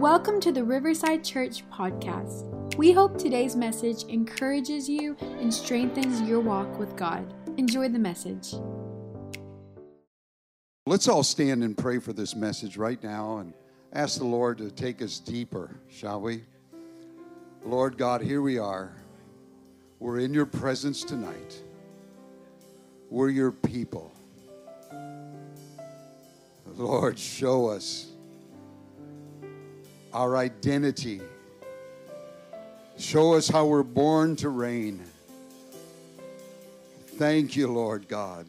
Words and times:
Welcome 0.00 0.40
to 0.40 0.50
the 0.50 0.64
Riverside 0.64 1.22
Church 1.22 1.62
podcast. 1.70 2.74
We 2.76 2.90
hope 2.90 3.18
today's 3.18 3.54
message 3.54 4.04
encourages 4.04 4.88
you 4.88 5.14
and 5.20 5.52
strengthens 5.52 6.22
your 6.22 6.40
walk 6.40 6.78
with 6.78 6.96
God. 6.96 7.34
Enjoy 7.58 7.86
the 7.90 7.98
message. 7.98 8.54
Let's 10.86 11.06
all 11.06 11.22
stand 11.22 11.62
and 11.62 11.76
pray 11.76 11.98
for 11.98 12.14
this 12.14 12.34
message 12.34 12.78
right 12.78 13.00
now 13.02 13.40
and 13.40 13.52
ask 13.92 14.16
the 14.16 14.24
Lord 14.24 14.56
to 14.56 14.70
take 14.70 15.02
us 15.02 15.18
deeper, 15.18 15.76
shall 15.90 16.22
we? 16.22 16.44
Lord 17.62 17.98
God, 17.98 18.22
here 18.22 18.40
we 18.40 18.56
are. 18.56 18.94
We're 19.98 20.20
in 20.20 20.32
your 20.32 20.46
presence 20.46 21.04
tonight. 21.04 21.62
We're 23.10 23.28
your 23.28 23.52
people. 23.52 24.14
Lord, 26.74 27.18
show 27.18 27.66
us 27.66 28.09
our 30.12 30.36
identity. 30.36 31.20
Show 32.98 33.34
us 33.34 33.48
how 33.48 33.66
we're 33.66 33.82
born 33.82 34.36
to 34.36 34.48
reign. 34.48 35.02
Thank 37.16 37.56
you, 37.56 37.68
Lord 37.68 38.08
God. 38.08 38.46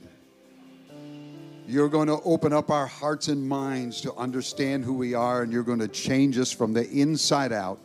You're 1.67 1.89
going 1.89 2.07
to 2.07 2.19
open 2.25 2.51
up 2.51 2.69
our 2.69 2.87
hearts 2.87 3.27
and 3.27 3.47
minds 3.47 4.01
to 4.01 4.13
understand 4.15 4.83
who 4.83 4.93
we 4.93 5.13
are, 5.13 5.41
and 5.43 5.53
you're 5.53 5.63
going 5.63 5.79
to 5.79 5.87
change 5.87 6.37
us 6.37 6.51
from 6.51 6.73
the 6.73 6.89
inside 6.89 7.53
out 7.53 7.79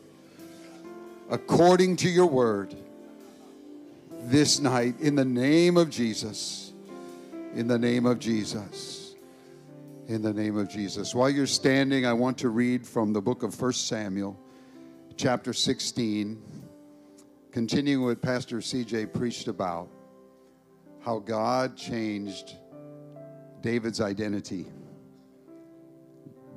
according 1.31 1.97
to 1.97 2.09
your 2.09 2.27
word 2.27 2.75
this 4.23 4.61
night 4.61 4.95
in 5.01 5.15
the 5.15 5.25
name 5.25 5.77
of 5.77 5.91
Jesus. 5.91 6.73
In 7.55 7.69
the 7.69 7.79
name 7.79 8.07
of 8.07 8.19
Jesus. 8.19 8.96
In 10.09 10.23
the 10.23 10.33
name 10.33 10.57
of 10.57 10.69
Jesus. 10.69 11.17
While 11.17 11.31
you're 11.31 11.49
standing, 11.49 12.07
I 12.07 12.13
want 12.13 12.39
to 12.39 12.51
read 12.51 12.87
from 12.87 13.13
the 13.13 13.21
book 13.21 13.43
of 13.43 13.61
1 13.61 13.73
Samuel, 13.73 14.39
chapter 15.17 15.53
16, 15.53 16.41
continuing 17.51 18.05
what 18.05 18.23
Pastor 18.23 18.59
CJ 18.59 19.13
preached 19.13 19.49
about 19.49 19.89
how 21.01 21.19
God 21.19 21.77
changed 21.77 22.55
David's 23.63 24.01
identity. 24.01 24.67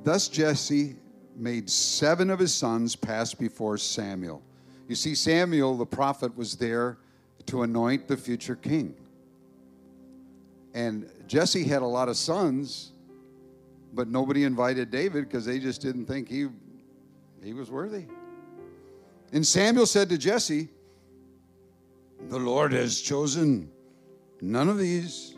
Thus 0.04 0.28
Jesse 0.28 0.96
made 1.36 1.72
seven 1.72 2.30
of 2.30 2.38
his 2.38 2.54
sons 2.54 2.96
pass 2.96 3.34
before 3.34 3.80
Samuel. 3.80 4.44
You 4.88 4.94
see, 4.94 5.16
Samuel, 5.16 5.76
the 5.76 5.88
prophet, 5.88 6.38
was 6.38 6.56
there 6.56 7.00
to 7.48 7.64
anoint 7.64 8.08
the 8.08 8.18
future 8.18 8.56
king. 8.56 8.94
And 10.76 11.10
Jesse 11.26 11.64
had 11.64 11.82
a 11.82 11.88
lot 11.88 12.10
of 12.10 12.16
sons, 12.16 12.92
but 13.94 14.08
nobody 14.08 14.44
invited 14.44 14.92
David 14.92 15.26
because 15.26 15.46
they 15.46 15.60
just 15.60 15.82
didn't 15.82 16.06
think 16.06 16.30
he, 16.30 16.48
he 17.44 17.54
was 17.54 17.72
worthy. 17.72 18.06
And 19.32 19.46
Samuel 19.46 19.86
said 19.86 20.10
to 20.10 20.18
Jesse, 20.18 20.70
The 22.30 22.40
Lord 22.40 22.74
has 22.74 23.02
chosen 23.02 23.70
none 24.42 24.70
of 24.70 24.78
these. 24.78 25.36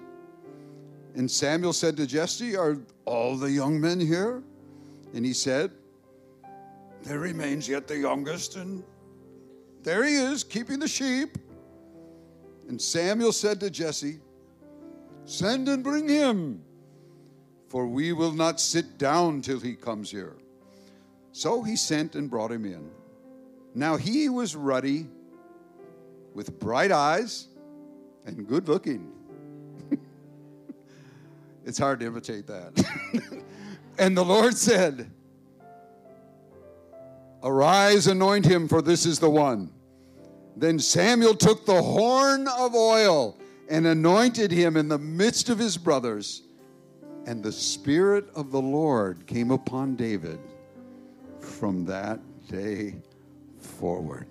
And 1.15 1.29
Samuel 1.29 1.73
said 1.73 1.97
to 1.97 2.07
Jesse, 2.07 2.55
Are 2.55 2.77
all 3.05 3.35
the 3.35 3.51
young 3.51 3.79
men 3.79 3.99
here? 3.99 4.43
And 5.13 5.25
he 5.25 5.33
said, 5.33 5.71
There 7.03 7.19
remains 7.19 7.67
yet 7.67 7.87
the 7.87 7.97
youngest, 7.97 8.55
and 8.55 8.83
there 9.83 10.05
he 10.05 10.15
is, 10.15 10.43
keeping 10.43 10.79
the 10.79 10.87
sheep. 10.87 11.37
And 12.69 12.81
Samuel 12.81 13.33
said 13.33 13.59
to 13.59 13.69
Jesse, 13.69 14.19
Send 15.25 15.67
and 15.67 15.83
bring 15.83 16.07
him, 16.07 16.63
for 17.71 17.87
we 17.87 18.11
will 18.11 18.33
not 18.33 18.59
sit 18.59 18.97
down 18.97 19.41
till 19.41 19.57
he 19.57 19.75
comes 19.75 20.11
here. 20.11 20.35
So 21.31 21.63
he 21.63 21.77
sent 21.77 22.15
and 22.15 22.29
brought 22.29 22.51
him 22.51 22.65
in. 22.65 22.91
Now 23.73 23.95
he 23.95 24.27
was 24.27 24.57
ruddy, 24.57 25.07
with 26.33 26.59
bright 26.59 26.91
eyes, 26.91 27.47
and 28.25 28.45
good 28.45 28.67
looking. 28.67 29.13
it's 31.65 31.77
hard 31.77 32.01
to 32.01 32.07
imitate 32.07 32.45
that. 32.47 33.41
and 33.97 34.17
the 34.17 34.25
Lord 34.25 34.57
said, 34.57 35.09
Arise, 37.41 38.07
anoint 38.07 38.43
him, 38.43 38.67
for 38.67 38.81
this 38.81 39.05
is 39.05 39.17
the 39.17 39.29
one. 39.29 39.71
Then 40.57 40.77
Samuel 40.77 41.35
took 41.35 41.65
the 41.65 41.81
horn 41.81 42.49
of 42.49 42.75
oil 42.75 43.39
and 43.69 43.87
anointed 43.87 44.51
him 44.51 44.75
in 44.75 44.89
the 44.89 44.99
midst 44.99 45.47
of 45.47 45.57
his 45.57 45.77
brothers. 45.77 46.43
And 47.25 47.43
the 47.43 47.51
Spirit 47.51 48.25
of 48.35 48.51
the 48.51 48.61
Lord 48.61 49.27
came 49.27 49.51
upon 49.51 49.95
David 49.95 50.39
from 51.39 51.85
that 51.85 52.19
day 52.47 52.95
forward. 53.59 54.25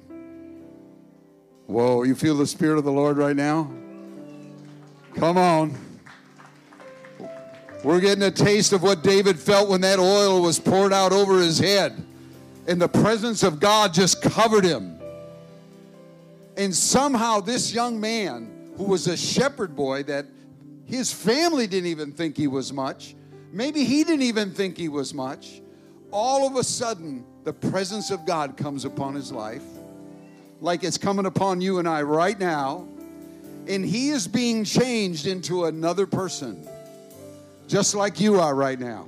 Whoa, 1.67 2.03
you 2.03 2.15
feel 2.15 2.37
the 2.37 2.47
Spirit 2.47 2.79
of 2.79 2.85
the 2.85 2.93
Lord 2.93 3.17
right 3.17 3.37
now? 3.37 3.71
Come 5.15 5.39
on. 5.39 5.79
We're 7.85 8.01
getting 8.01 8.25
a 8.25 8.31
taste 8.31 8.73
of 8.73 8.83
what 8.83 9.03
David 9.03 9.39
felt 9.39 9.69
when 9.69 9.81
that 9.83 9.99
oil 9.99 10.43
was 10.43 10.59
poured 10.59 10.93
out 10.93 11.13
over 11.13 11.39
his 11.39 11.59
head. 11.59 12.05
And 12.67 12.81
the 12.81 12.89
presence 12.89 13.43
of 13.43 13.59
God 13.59 13.95
just 13.95 14.21
covered 14.21 14.65
him. 14.65 14.99
And 16.57 16.75
somehow, 16.75 17.41
this 17.41 17.73
young 17.73 18.01
man, 18.01 18.73
who 18.77 18.85
was 18.85 19.07
a 19.07 19.17
shepherd 19.17 19.75
boy 19.75 20.03
that 20.05 20.27
his 20.91 21.13
family 21.13 21.69
didn't 21.69 21.87
even 21.87 22.11
think 22.11 22.37
he 22.37 22.49
was 22.49 22.73
much, 22.73 23.15
maybe 23.53 23.85
he 23.85 24.03
didn't 24.03 24.23
even 24.23 24.51
think 24.51 24.77
he 24.77 24.89
was 24.89 25.15
much, 25.15 25.63
all 26.11 26.49
of 26.49 26.57
a 26.57 26.65
sudden, 26.65 27.25
the 27.45 27.53
presence 27.53 28.11
of 28.11 28.27
God 28.27 28.57
comes 28.57 28.85
upon 28.85 29.15
his 29.15 29.31
life, 29.31 29.63
like 30.61 30.83
it's 30.83 30.99
coming 30.99 31.27
upon 31.27 31.61
you 31.61 31.79
and 31.79 31.89
I 31.89 32.03
right 32.03 32.39
now. 32.39 32.89
And 33.69 33.85
he 33.85 34.09
is 34.09 34.27
being 34.27 34.65
changed 34.65 35.29
into 35.29 35.67
another 35.67 36.07
person, 36.07 36.67
just 37.69 37.95
like 37.95 38.19
you 38.19 38.41
are 38.41 38.55
right 38.55 38.81
now, 38.81 39.07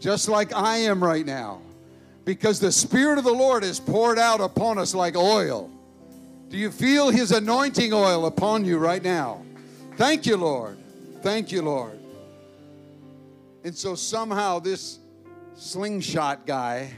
just 0.00 0.28
like 0.28 0.54
I 0.54 0.76
am 0.78 1.02
right 1.02 1.24
now, 1.24 1.62
because 2.26 2.60
the 2.60 2.72
Spirit 2.72 3.16
of 3.16 3.24
the 3.24 3.32
Lord 3.32 3.64
is 3.64 3.80
poured 3.80 4.18
out 4.18 4.42
upon 4.42 4.76
us 4.76 4.94
like 4.94 5.16
oil. 5.16 5.70
Do 6.50 6.58
you 6.58 6.70
feel 6.70 7.08
his 7.08 7.30
anointing 7.30 7.92
oil 7.94 8.26
upon 8.26 8.66
you 8.66 8.76
right 8.76 9.02
now? 9.02 9.42
Thank 9.96 10.26
you, 10.26 10.36
Lord. 10.36 10.79
Thank 11.22 11.52
you, 11.52 11.60
Lord. 11.60 11.98
And 13.62 13.76
so 13.76 13.94
somehow 13.94 14.58
this 14.58 14.98
slingshot 15.54 16.46
guy 16.46 16.92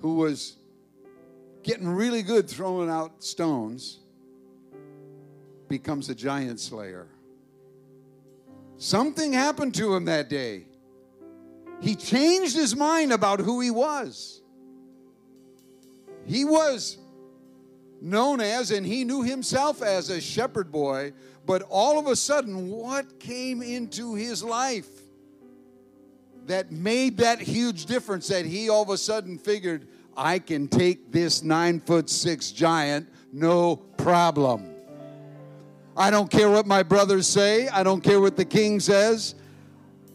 who 0.00 0.14
was 0.14 0.56
getting 1.62 1.86
really 1.86 2.22
good 2.22 2.48
throwing 2.48 2.88
out 2.88 3.22
stones 3.22 3.98
becomes 5.68 6.08
a 6.08 6.14
giant 6.14 6.60
slayer. 6.60 7.06
Something 8.78 9.34
happened 9.34 9.74
to 9.74 9.94
him 9.94 10.06
that 10.06 10.30
day. 10.30 10.64
He 11.80 11.94
changed 11.94 12.56
his 12.56 12.74
mind 12.74 13.12
about 13.12 13.40
who 13.40 13.60
he 13.60 13.70
was. 13.70 14.40
He 16.24 16.44
was 16.44 16.96
known 18.00 18.40
as, 18.40 18.70
and 18.70 18.86
he 18.86 19.04
knew 19.04 19.22
himself 19.22 19.82
as 19.82 20.08
a 20.08 20.20
shepherd 20.20 20.72
boy, 20.72 21.12
but 21.48 21.62
all 21.70 21.98
of 21.98 22.06
a 22.08 22.14
sudden, 22.14 22.68
what 22.68 23.18
came 23.18 23.62
into 23.62 24.14
his 24.14 24.44
life 24.44 24.86
that 26.44 26.70
made 26.70 27.16
that 27.16 27.40
huge 27.40 27.86
difference 27.86 28.28
that 28.28 28.44
he 28.44 28.68
all 28.68 28.82
of 28.82 28.90
a 28.90 28.98
sudden 28.98 29.38
figured, 29.38 29.88
I 30.14 30.40
can 30.40 30.68
take 30.68 31.10
this 31.10 31.42
nine 31.42 31.80
foot 31.80 32.10
six 32.10 32.52
giant, 32.52 33.08
no 33.32 33.76
problem. 33.76 34.74
I 35.96 36.10
don't 36.10 36.30
care 36.30 36.50
what 36.50 36.66
my 36.66 36.82
brothers 36.82 37.26
say, 37.26 37.66
I 37.68 37.82
don't 37.82 38.02
care 38.02 38.20
what 38.20 38.36
the 38.36 38.44
king 38.44 38.78
says. 38.78 39.34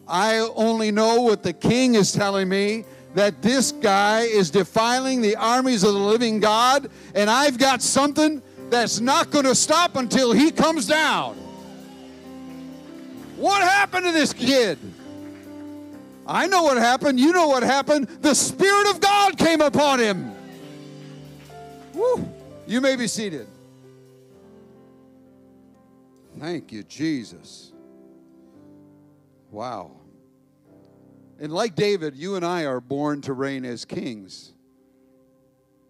I 0.08 0.38
only 0.54 0.92
know 0.92 1.24
what 1.24 1.42
the 1.42 1.54
king 1.54 1.96
is 1.96 2.12
telling 2.12 2.48
me 2.48 2.86
that 3.16 3.42
this 3.42 3.72
guy 3.72 4.22
is 4.22 4.52
defiling 4.52 5.22
the 5.22 5.36
armies 5.36 5.84
of 5.84 5.94
the 5.94 6.00
living 6.00 6.40
God, 6.40 6.92
and 7.16 7.28
I've 7.28 7.58
got 7.58 7.82
something 7.82 8.44
that's 8.74 9.00
not 9.00 9.30
going 9.30 9.46
to 9.46 9.56
stop 9.56 9.96
until 9.96 10.32
he 10.32 10.52
comes 10.52 10.88
down. 10.88 11.36
What 13.38 13.62
happened 13.62 14.06
to 14.06 14.12
this 14.12 14.34
kid? 14.34 14.80
I 16.26 16.48
know 16.48 16.64
what 16.64 16.78
happened. 16.78 17.20
You 17.20 17.34
know 17.34 17.48
what 17.48 17.64
happened. 17.64 18.08
The 18.08 18.34
Spirit 18.34 18.90
of 18.90 19.00
God 19.00 19.38
came 19.38 19.62
upon 19.62 20.00
him. 20.00 20.32
Woo. 21.94 22.28
You 22.66 22.82
may 22.82 22.96
be 22.96 23.08
seated. 23.08 23.48
Thank 26.40 26.72
you, 26.72 26.84
Jesus. 26.84 27.72
Wow. 29.52 29.92
And 31.40 31.52
like 31.52 31.76
David, 31.76 32.16
you 32.16 32.36
and 32.36 32.46
I 32.46 32.66
are 32.66 32.80
born 32.80 33.22
to 33.22 33.34
reign 33.34 33.66
as 33.66 33.86
kings. 33.86 34.54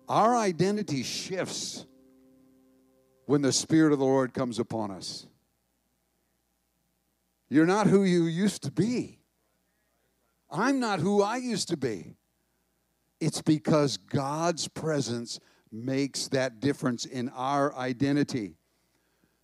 Our 0.10 0.36
identity 0.36 1.04
shifts 1.04 1.86
when 3.26 3.42
the 3.42 3.52
Spirit 3.52 3.94
of 3.94 4.00
the 4.00 4.06
Lord 4.06 4.34
comes 4.34 4.60
upon 4.60 4.92
us. 4.92 5.28
You're 7.50 7.66
not 7.66 7.88
who 7.88 8.04
you 8.04 8.26
used 8.26 8.64
to 8.64 8.72
be. 8.72 9.20
I'm 10.50 10.80
not 10.80 11.00
who 11.00 11.22
I 11.22 11.38
used 11.38 11.70
to 11.70 11.78
be. 11.78 12.16
It's 13.20 13.42
because 13.42 13.98
God's 13.98 14.68
presence 14.68 15.40
makes 15.72 16.28
that 16.30 16.60
difference 16.60 17.06
in 17.06 17.30
our 17.30 17.76
identity. 17.76 18.56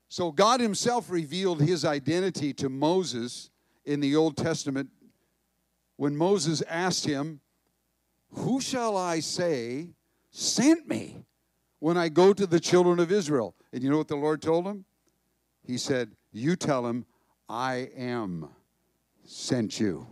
So, 0.09 0.31
God 0.31 0.59
Himself 0.59 1.09
revealed 1.09 1.61
His 1.61 1.85
identity 1.85 2.53
to 2.53 2.69
Moses 2.69 3.49
in 3.85 3.99
the 3.99 4.15
Old 4.15 4.37
Testament 4.37 4.89
when 5.99 6.15
Moses 6.15 6.61
asked 6.69 7.05
him, 7.05 7.41
Who 8.31 8.61
shall 8.61 8.95
I 8.95 9.19
say 9.19 9.89
sent 10.31 10.87
me 10.87 11.25
when 11.79 11.97
I 11.97 12.07
go 12.07 12.33
to 12.33 12.47
the 12.47 12.59
children 12.59 12.99
of 12.99 13.11
Israel? 13.11 13.53
And 13.71 13.83
you 13.83 13.89
know 13.89 13.97
what 13.97 14.07
the 14.07 14.15
Lord 14.15 14.41
told 14.41 14.65
him? 14.65 14.85
He 15.65 15.77
said, 15.77 16.11
You 16.31 16.55
tell 16.55 16.85
him, 16.87 17.05
I 17.47 17.89
am 17.95 18.49
sent 19.25 19.79
you. 19.79 20.07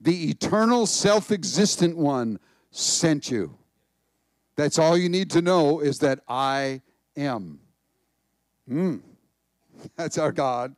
The 0.00 0.30
eternal, 0.30 0.86
self 0.86 1.30
existent 1.30 1.96
one 1.96 2.38
sent 2.70 3.30
you. 3.30 3.56
That's 4.56 4.78
all 4.78 4.96
you 4.96 5.08
need 5.08 5.30
to 5.32 5.42
know 5.42 5.80
is 5.80 5.98
that 6.00 6.20
I 6.28 6.82
am. 7.16 7.60
Hmm. 8.68 8.96
That's 9.96 10.18
our 10.18 10.32
God. 10.32 10.74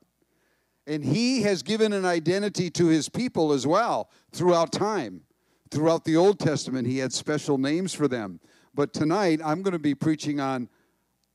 And 0.87 1.05
He 1.05 1.43
has 1.43 1.63
given 1.63 1.93
an 1.93 2.05
identity 2.05 2.71
to 2.71 2.87
His 2.87 3.09
people 3.09 3.53
as 3.53 3.67
well 3.67 4.11
throughout 4.33 4.73
time. 4.73 5.23
Throughout 5.71 6.05
the 6.05 6.17
Old 6.17 6.39
Testament, 6.39 6.87
He 6.87 6.99
had 6.99 7.13
special 7.13 7.59
names 7.59 7.95
for 7.95 8.09
them. 8.09 8.41
But 8.75 8.93
tonight, 8.93 9.41
I'm 9.45 9.63
going 9.63 9.73
to 9.73 9.79
be 9.79 9.95
preaching 9.95 10.41
on 10.41 10.69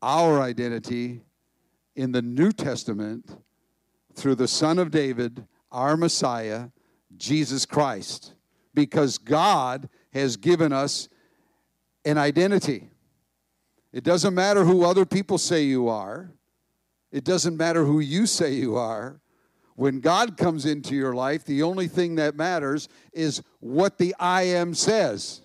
our 0.01 0.41
identity 0.41 1.21
in 1.95 2.11
the 2.11 2.21
New 2.21 2.51
Testament 2.51 3.41
through 4.13 4.35
the 4.35 4.47
Son 4.47 4.79
of 4.79 4.91
David, 4.91 5.47
our 5.71 5.97
Messiah, 5.97 6.69
Jesus 7.17 7.65
Christ. 7.65 8.33
Because 8.73 9.17
God 9.17 9.89
has 10.13 10.37
given 10.37 10.71
us 10.71 11.09
an 12.05 12.17
identity. 12.17 12.89
It 13.91 14.03
doesn't 14.03 14.33
matter 14.33 14.63
who 14.63 14.83
other 14.83 15.05
people 15.05 15.37
say 15.37 15.63
you 15.63 15.87
are. 15.87 16.31
It 17.11 17.23
doesn't 17.23 17.57
matter 17.57 17.83
who 17.83 17.99
you 17.99 18.25
say 18.25 18.53
you 18.53 18.75
are. 18.75 19.19
When 19.75 19.99
God 19.99 20.37
comes 20.37 20.65
into 20.65 20.95
your 20.95 21.13
life, 21.13 21.45
the 21.45 21.63
only 21.63 21.87
thing 21.87 22.15
that 22.15 22.35
matters 22.35 22.89
is 23.13 23.41
what 23.59 23.97
the 23.97 24.15
I 24.19 24.43
am 24.43 24.73
says. 24.73 25.41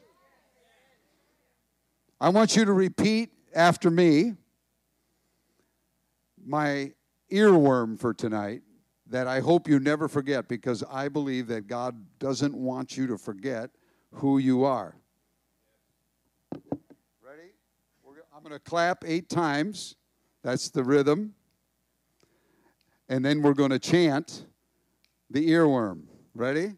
I 2.20 2.31
want 2.31 2.56
you 2.56 2.64
to 2.64 2.72
repeat 2.72 3.31
after 3.55 3.90
me 3.90 4.34
my 6.44 6.93
earworm 7.31 7.99
for 7.99 8.12
tonight 8.12 8.62
that 9.06 9.27
I 9.27 9.41
hope 9.41 9.69
you 9.69 9.79
never 9.79 10.09
forget 10.09 10.49
because 10.49 10.83
I 10.91 11.09
believe 11.09 11.47
that 11.49 11.67
God 11.67 11.97
doesn't 12.19 12.55
want 12.55 12.97
you 12.97 13.06
to 13.09 13.19
forget 13.19 13.71
who 14.12 14.39
you 14.39 14.65
are. 14.65 14.97
Ready? 17.23 17.50
I'm 18.35 18.43
going 18.43 18.53
to 18.53 18.59
clap 18.59 19.05
eight 19.06 19.29
times. 19.29 19.97
That's 20.43 20.71
the 20.71 20.83
rhythm. 20.83 21.35
And 23.09 23.25
then 23.25 23.43
we're 23.43 23.55
going 23.55 23.71
to 23.71 23.79
chant 23.79 24.47
the 25.31 25.50
earworm. 25.50 26.05
Ready? 26.35 26.75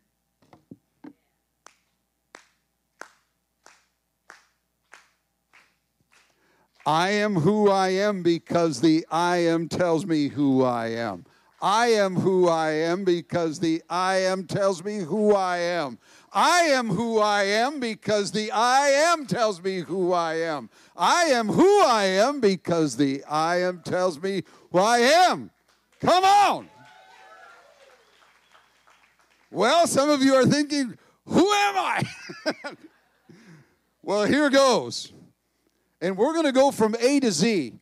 I 6.87 7.11
am 7.11 7.37
who 7.37 7.71
I 7.71 7.89
am 7.89 8.23
because 8.23 8.81
the 8.81 9.07
I 9.11 9.39
am 9.39 9.69
tells 9.69 10.05
me 10.05 10.29
who 10.29 10.63
I 10.63 10.89
am. 10.89 11.25
I 11.63 11.87
am 11.87 12.17
who 12.17 12.47
I 12.47 12.73
am 12.73 13.05
because 13.05 13.59
the 13.59 13.83
I 13.89 14.17
am 14.17 14.47
tells 14.47 14.85
me 14.85 14.99
who 14.99 15.35
I 15.35 15.57
am. 15.57 15.99
I 16.31 16.65
am 16.65 16.89
who 16.89 17.19
I 17.19 17.45
am 17.45 17.81
because 17.81 18.33
the 18.33 18.51
I 18.53 18.89
am 18.89 19.25
tells 19.25 19.63
me 19.63 19.79
who 19.79 20.13
I 20.13 20.35
am. 20.35 20.69
I 20.95 21.25
am 21.27 21.49
who 21.49 21.83
I 21.85 22.05
am 22.05 22.41
because 22.41 22.97
the 22.97 23.25
I 23.25 23.63
am 23.63 23.81
tells 23.81 24.21
me 24.21 24.43
who 24.71 24.79
I 24.79 24.99
am. 24.99 25.51
Come 26.01 26.25
on. 26.25 26.69
Well, 29.51 29.87
some 29.87 30.11
of 30.11 30.23
you 30.23 30.35
are 30.35 30.45
thinking, 30.45 30.99
who 31.25 31.51
am 31.51 31.79
I? 31.79 32.03
well, 34.03 34.25
here 34.25 34.51
goes. 34.51 35.14
And 36.05 36.19
we're 36.19 36.35
going 36.35 36.45
to 36.45 36.53
go 36.53 36.71
from 36.71 36.95
A 37.01 37.19
to 37.21 37.33
Z. 37.33 37.73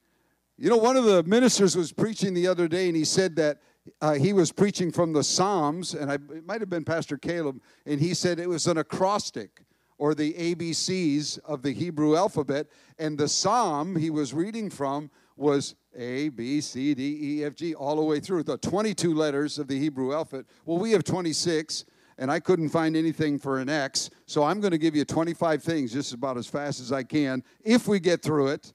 You 0.56 0.70
know, 0.70 0.76
one 0.76 0.96
of 0.96 1.02
the 1.02 1.24
ministers 1.24 1.74
was 1.74 1.92
preaching 1.92 2.34
the 2.34 2.46
other 2.46 2.68
day, 2.68 2.86
and 2.86 2.96
he 2.96 3.04
said 3.04 3.34
that 3.34 3.58
uh, 4.00 4.12
he 4.12 4.32
was 4.32 4.52
preaching 4.52 4.92
from 4.92 5.12
the 5.12 5.24
Psalms, 5.24 5.92
and 5.92 6.08
I, 6.08 6.14
it 6.14 6.46
might 6.46 6.60
have 6.60 6.70
been 6.70 6.84
Pastor 6.84 7.18
Caleb, 7.18 7.60
and 7.84 8.00
he 8.00 8.14
said 8.14 8.38
it 8.38 8.48
was 8.48 8.68
an 8.68 8.78
acrostic 8.78 9.64
or 9.98 10.14
the 10.14 10.34
ABCs 10.34 11.40
of 11.40 11.62
the 11.62 11.72
Hebrew 11.72 12.14
alphabet. 12.14 12.68
And 12.96 13.18
the 13.18 13.26
Psalm 13.26 13.96
he 13.96 14.08
was 14.08 14.32
reading 14.32 14.70
from 14.70 15.10
was 15.36 15.74
A, 15.98 16.28
B, 16.28 16.60
C, 16.60 16.94
D, 16.94 17.18
E, 17.40 17.44
F, 17.44 17.56
G, 17.56 17.74
all 17.74 17.96
the 17.96 18.02
way 18.02 18.20
through 18.20 18.44
the 18.44 18.56
22 18.56 19.14
letters 19.14 19.58
of 19.58 19.66
the 19.66 19.80
Hebrew 19.80 20.14
alphabet. 20.14 20.46
Well, 20.64 20.78
we 20.78 20.92
have 20.92 21.02
26 21.02 21.86
and 22.18 22.30
I 22.30 22.40
couldn't 22.40 22.68
find 22.70 22.96
anything 22.96 23.38
for 23.38 23.58
an 23.58 23.68
X. 23.68 24.10
So 24.26 24.44
I'm 24.44 24.60
going 24.60 24.72
to 24.72 24.78
give 24.78 24.94
you 24.94 25.04
25 25.04 25.62
things 25.62 25.92
just 25.92 26.12
about 26.12 26.36
as 26.36 26.46
fast 26.46 26.80
as 26.80 26.92
I 26.92 27.02
can 27.02 27.42
if 27.64 27.88
we 27.88 28.00
get 28.00 28.22
through 28.22 28.48
it, 28.48 28.72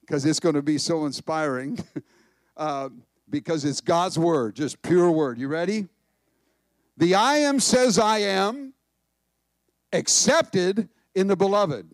because 0.00 0.24
it's 0.26 0.40
going 0.40 0.54
to 0.54 0.62
be 0.62 0.78
so 0.78 1.06
inspiring. 1.06 1.78
uh, 2.56 2.88
because 3.32 3.64
it's 3.64 3.80
God's 3.80 4.18
word, 4.18 4.54
just 4.54 4.82
pure 4.82 5.10
word. 5.10 5.38
You 5.38 5.48
ready? 5.48 5.88
The 6.98 7.14
I 7.14 7.36
am 7.36 7.58
says 7.58 7.98
I 7.98 8.18
am, 8.18 8.74
accepted 9.92 10.88
in 11.14 11.26
the 11.26 11.36
beloved. 11.36 11.90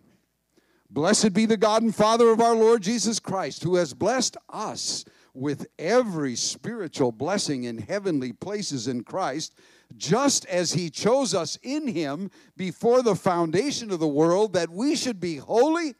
Blessed 0.90 1.32
be 1.32 1.46
the 1.46 1.56
God 1.56 1.82
and 1.82 1.94
Father 1.94 2.30
of 2.30 2.40
our 2.40 2.54
Lord 2.54 2.82
Jesus 2.82 3.20
Christ, 3.20 3.62
who 3.62 3.76
has 3.76 3.94
blessed 3.94 4.36
us 4.48 5.04
with 5.32 5.66
every 5.78 6.34
spiritual 6.34 7.12
blessing 7.12 7.64
in 7.64 7.78
heavenly 7.78 8.32
places 8.32 8.88
in 8.88 9.04
Christ 9.04 9.54
just 9.96 10.44
as 10.46 10.72
he 10.72 10.90
chose 10.90 11.34
us 11.34 11.58
in 11.62 11.88
him 11.88 12.30
before 12.56 13.02
the 13.02 13.14
foundation 13.14 13.90
of 13.90 14.00
the 14.00 14.08
world, 14.08 14.52
that 14.52 14.70
we 14.70 14.94
should 14.94 15.20
be 15.20 15.36
holy 15.36 15.94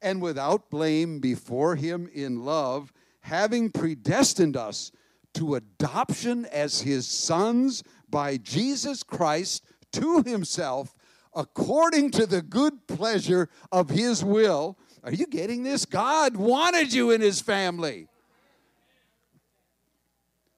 and 0.00 0.20
without 0.20 0.70
blame 0.70 1.18
before 1.20 1.76
him 1.76 2.08
in 2.12 2.44
love, 2.44 2.92
having 3.20 3.70
predestined 3.70 4.56
us 4.56 4.92
to 5.34 5.54
adoption 5.54 6.46
as 6.46 6.82
his 6.82 7.06
sons 7.06 7.82
by 8.08 8.36
Jesus 8.36 9.02
Christ 9.02 9.64
to 9.92 10.22
himself, 10.22 10.94
according 11.34 12.10
to 12.12 12.26
the 12.26 12.42
good 12.42 12.86
pleasure 12.86 13.48
of 13.72 13.90
his 13.90 14.24
will. 14.24 14.78
Are 15.02 15.12
you 15.12 15.26
getting 15.26 15.62
this? 15.64 15.84
God 15.84 16.36
wanted 16.36 16.92
you 16.92 17.10
in 17.10 17.20
his 17.20 17.40
family 17.40 18.08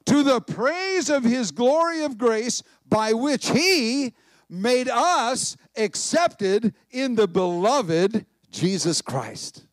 to 0.07 0.23
the 0.23 0.41
praise 0.41 1.11
of 1.11 1.25
his 1.25 1.51
glory 1.51 2.03
of 2.03 2.19
grace 2.19 2.63
by 2.89 3.13
which 3.13 3.51
he 3.51 4.15
made 4.49 4.89
us 4.89 5.57
accepted 5.77 6.75
in 6.91 7.17
the 7.17 7.27
beloved 7.27 8.25
Jesus 8.51 9.03
Christ. 9.03 9.67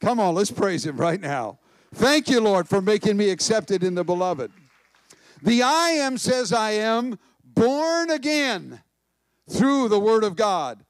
Come 0.00 0.20
on, 0.20 0.34
let's 0.34 0.50
praise 0.50 0.84
him 0.84 0.96
right 0.96 1.20
now. 1.20 1.58
Thank 1.94 2.28
you, 2.28 2.40
Lord, 2.40 2.68
for 2.68 2.82
making 2.82 3.16
me 3.16 3.30
accepted 3.30 3.82
in 3.82 3.94
the 3.94 4.04
beloved. 4.04 4.52
The 5.42 5.62
I 5.62 5.90
am 5.90 6.18
says, 6.18 6.52
I 6.52 6.72
am 6.72 7.18
born 7.42 8.10
again 8.10 8.82
through 9.48 9.88
the 9.88 10.00
word 10.00 10.24
of 10.24 10.36
God. 10.36 10.84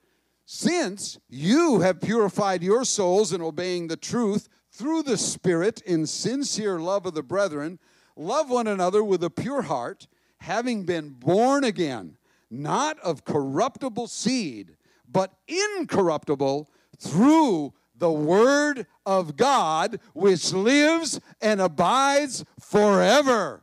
Since 0.47 1.19
you 1.29 1.81
have 1.81 2.01
purified 2.01 2.63
your 2.63 2.85
souls 2.85 3.33
in 3.33 3.41
obeying 3.41 3.89
the 3.89 3.97
truth 3.97 4.49
through 4.73 5.03
the 5.03 5.17
Spirit 5.17 5.81
in 5.83 6.07
sincere 6.07 6.79
love 6.81 7.07
of 7.07 7.15
the 7.15 7.23
brethren, 7.23 7.79
love 8.17 8.51
one 8.51 8.67
another 8.67 9.03
with 9.03 9.23
a 9.25 9.31
pure 9.31 9.63
heart 9.63 10.07
having 10.39 10.85
been 10.85 11.11
born 11.11 11.65
again, 11.65 12.17
not 12.51 12.99
of 13.01 13.25
corruptible 13.25 14.07
seed, 14.07 14.77
but 15.11 15.33
incorruptible 15.49 16.69
through 16.99 17.73
the 17.97 18.11
Word 18.11 18.87
of 19.07 19.37
God, 19.37 20.01
which 20.13 20.53
lives 20.53 21.21
and 21.41 21.61
abides 21.61 22.45
forever. 22.61 23.63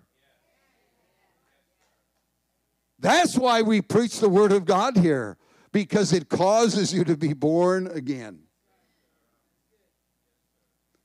That's 2.98 3.38
why 3.38 3.62
we 3.62 3.82
preach 3.82 4.20
the 4.20 4.30
Word 4.30 4.52
of 4.52 4.66
God 4.66 4.98
here, 4.98 5.38
because 5.72 6.14
it 6.14 6.30
causes 6.30 6.94
you 6.94 7.04
to 7.04 7.18
be 7.18 7.34
born 7.34 7.88
again. 7.88 8.40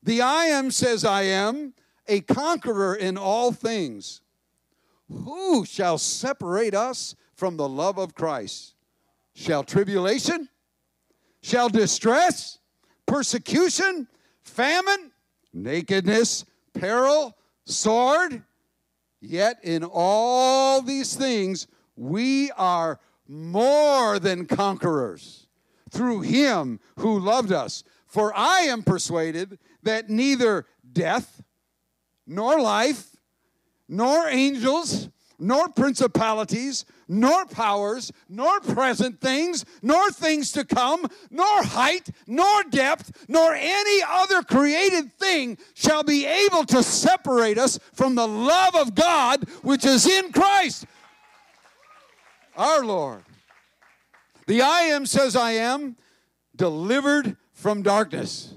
The 0.02 0.20
I 0.20 0.44
am 0.44 0.70
says, 0.70 1.04
I 1.04 1.22
am 1.22 1.74
a 2.08 2.20
conqueror 2.20 2.94
in 2.94 3.16
all 3.16 3.52
things. 3.52 4.20
Who 5.08 5.64
shall 5.64 5.98
separate 5.98 6.75
us 6.75 7.14
from 7.34 7.56
the 7.56 7.68
love 7.68 7.98
of 7.98 8.14
Christ? 8.14 8.75
Shall 9.34 9.62
tribulation? 9.62 10.48
Shall 11.42 11.68
distress? 11.68 12.58
Persecution? 13.06 14.08
Famine? 14.42 15.12
Nakedness? 15.52 16.44
Peril? 16.75 17.36
Sword? 17.64 18.42
Yet 19.20 19.58
in 19.62 19.84
all 19.84 20.82
these 20.82 21.14
things 21.14 21.66
we 21.96 22.50
are 22.52 23.00
more 23.28 24.18
than 24.18 24.46
conquerors 24.46 25.46
through 25.90 26.20
him 26.20 26.80
who 26.98 27.18
loved 27.18 27.52
us. 27.52 27.82
For 28.06 28.34
I 28.36 28.60
am 28.62 28.82
persuaded 28.82 29.58
that 29.82 30.08
neither 30.08 30.66
death, 30.92 31.42
nor 32.26 32.61
life, 32.61 33.16
nor 33.88 34.28
angels, 34.28 35.09
nor 35.38 35.68
principalities, 35.68 36.85
nor 37.09 37.45
powers, 37.47 38.11
nor 38.28 38.59
present 38.61 39.21
things, 39.21 39.64
nor 39.83 40.11
things 40.11 40.50
to 40.52 40.64
come, 40.64 41.06
nor 41.30 41.62
height, 41.62 42.09
nor 42.26 42.64
depth, 42.64 43.26
nor 43.28 43.54
any 43.54 44.02
other 44.09 44.42
created 44.42 45.12
thing 45.12 45.59
shall 45.75 46.02
be 46.02 46.25
able 46.26 46.64
to 46.64 46.83
separate 46.83 47.59
us 47.59 47.78
from 47.92 48.14
the 48.14 48.26
love 48.26 48.75
of 48.75 48.95
God 48.95 49.49
which 49.62 49.85
is 49.85 50.06
in 50.06 50.33
Christ 50.33 50.87
our 52.56 52.85
Lord. 52.85 53.23
The 54.47 54.62
I 54.62 54.83
am 54.83 55.06
says, 55.06 55.37
I 55.37 55.52
am 55.52 55.97
delivered 56.54 57.37
from 57.52 57.83
darkness. 57.83 58.54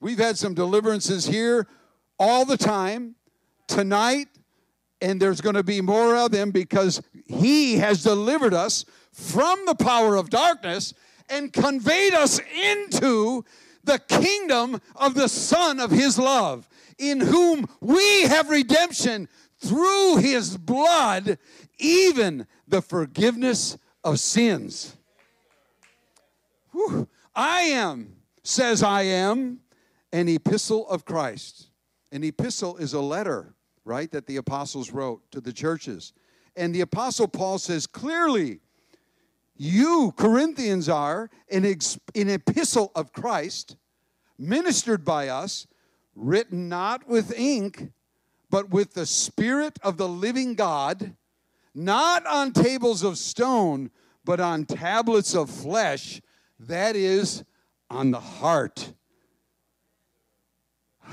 We've 0.00 0.18
had 0.18 0.38
some 0.38 0.54
deliverances 0.54 1.26
here 1.26 1.66
all 2.18 2.44
the 2.44 2.56
time. 2.56 3.14
Tonight, 3.66 4.28
and 5.00 5.20
there's 5.20 5.40
going 5.40 5.54
to 5.54 5.62
be 5.62 5.80
more 5.80 6.16
of 6.16 6.30
them 6.30 6.50
because 6.50 7.02
he 7.26 7.76
has 7.76 8.02
delivered 8.02 8.54
us 8.54 8.84
from 9.12 9.66
the 9.66 9.74
power 9.74 10.16
of 10.16 10.30
darkness 10.30 10.94
and 11.28 11.52
conveyed 11.52 12.14
us 12.14 12.40
into 12.62 13.44
the 13.84 13.98
kingdom 13.98 14.80
of 14.96 15.14
the 15.14 15.28
Son 15.28 15.80
of 15.80 15.90
his 15.90 16.18
love, 16.18 16.68
in 16.98 17.20
whom 17.20 17.66
we 17.80 18.22
have 18.22 18.48
redemption 18.48 19.28
through 19.58 20.16
his 20.16 20.56
blood, 20.56 21.38
even 21.78 22.46
the 22.66 22.82
forgiveness 22.82 23.76
of 24.04 24.18
sins. 24.18 24.96
Whew. 26.72 27.08
I 27.34 27.60
am, 27.60 28.16
says 28.42 28.82
I 28.82 29.02
am, 29.02 29.60
an 30.12 30.28
epistle 30.28 30.88
of 30.88 31.04
Christ. 31.04 31.67
An 32.10 32.24
epistle 32.24 32.76
is 32.76 32.94
a 32.94 33.00
letter 33.00 33.54
right, 33.88 34.10
that 34.12 34.26
the 34.26 34.36
apostles 34.36 34.92
wrote 34.92 35.22
to 35.32 35.40
the 35.40 35.52
churches. 35.52 36.12
And 36.54 36.74
the 36.74 36.82
apostle 36.82 37.26
Paul 37.26 37.58
says 37.58 37.86
clearly, 37.86 38.60
you, 39.56 40.12
Corinthians, 40.16 40.88
are 40.88 41.30
an, 41.50 41.64
ex- 41.64 41.98
an 42.14 42.28
epistle 42.28 42.92
of 42.94 43.12
Christ, 43.12 43.76
ministered 44.38 45.04
by 45.04 45.28
us, 45.28 45.66
written 46.14 46.68
not 46.68 47.08
with 47.08 47.36
ink, 47.36 47.90
but 48.50 48.70
with 48.70 48.94
the 48.94 49.06
Spirit 49.06 49.78
of 49.82 49.96
the 49.96 50.08
living 50.08 50.54
God, 50.54 51.16
not 51.74 52.24
on 52.26 52.52
tables 52.52 53.02
of 53.02 53.18
stone, 53.18 53.90
but 54.24 54.38
on 54.38 54.64
tablets 54.64 55.34
of 55.34 55.50
flesh, 55.50 56.20
that 56.60 56.94
is, 56.94 57.42
on 57.90 58.10
the 58.10 58.20
heart. 58.20 58.92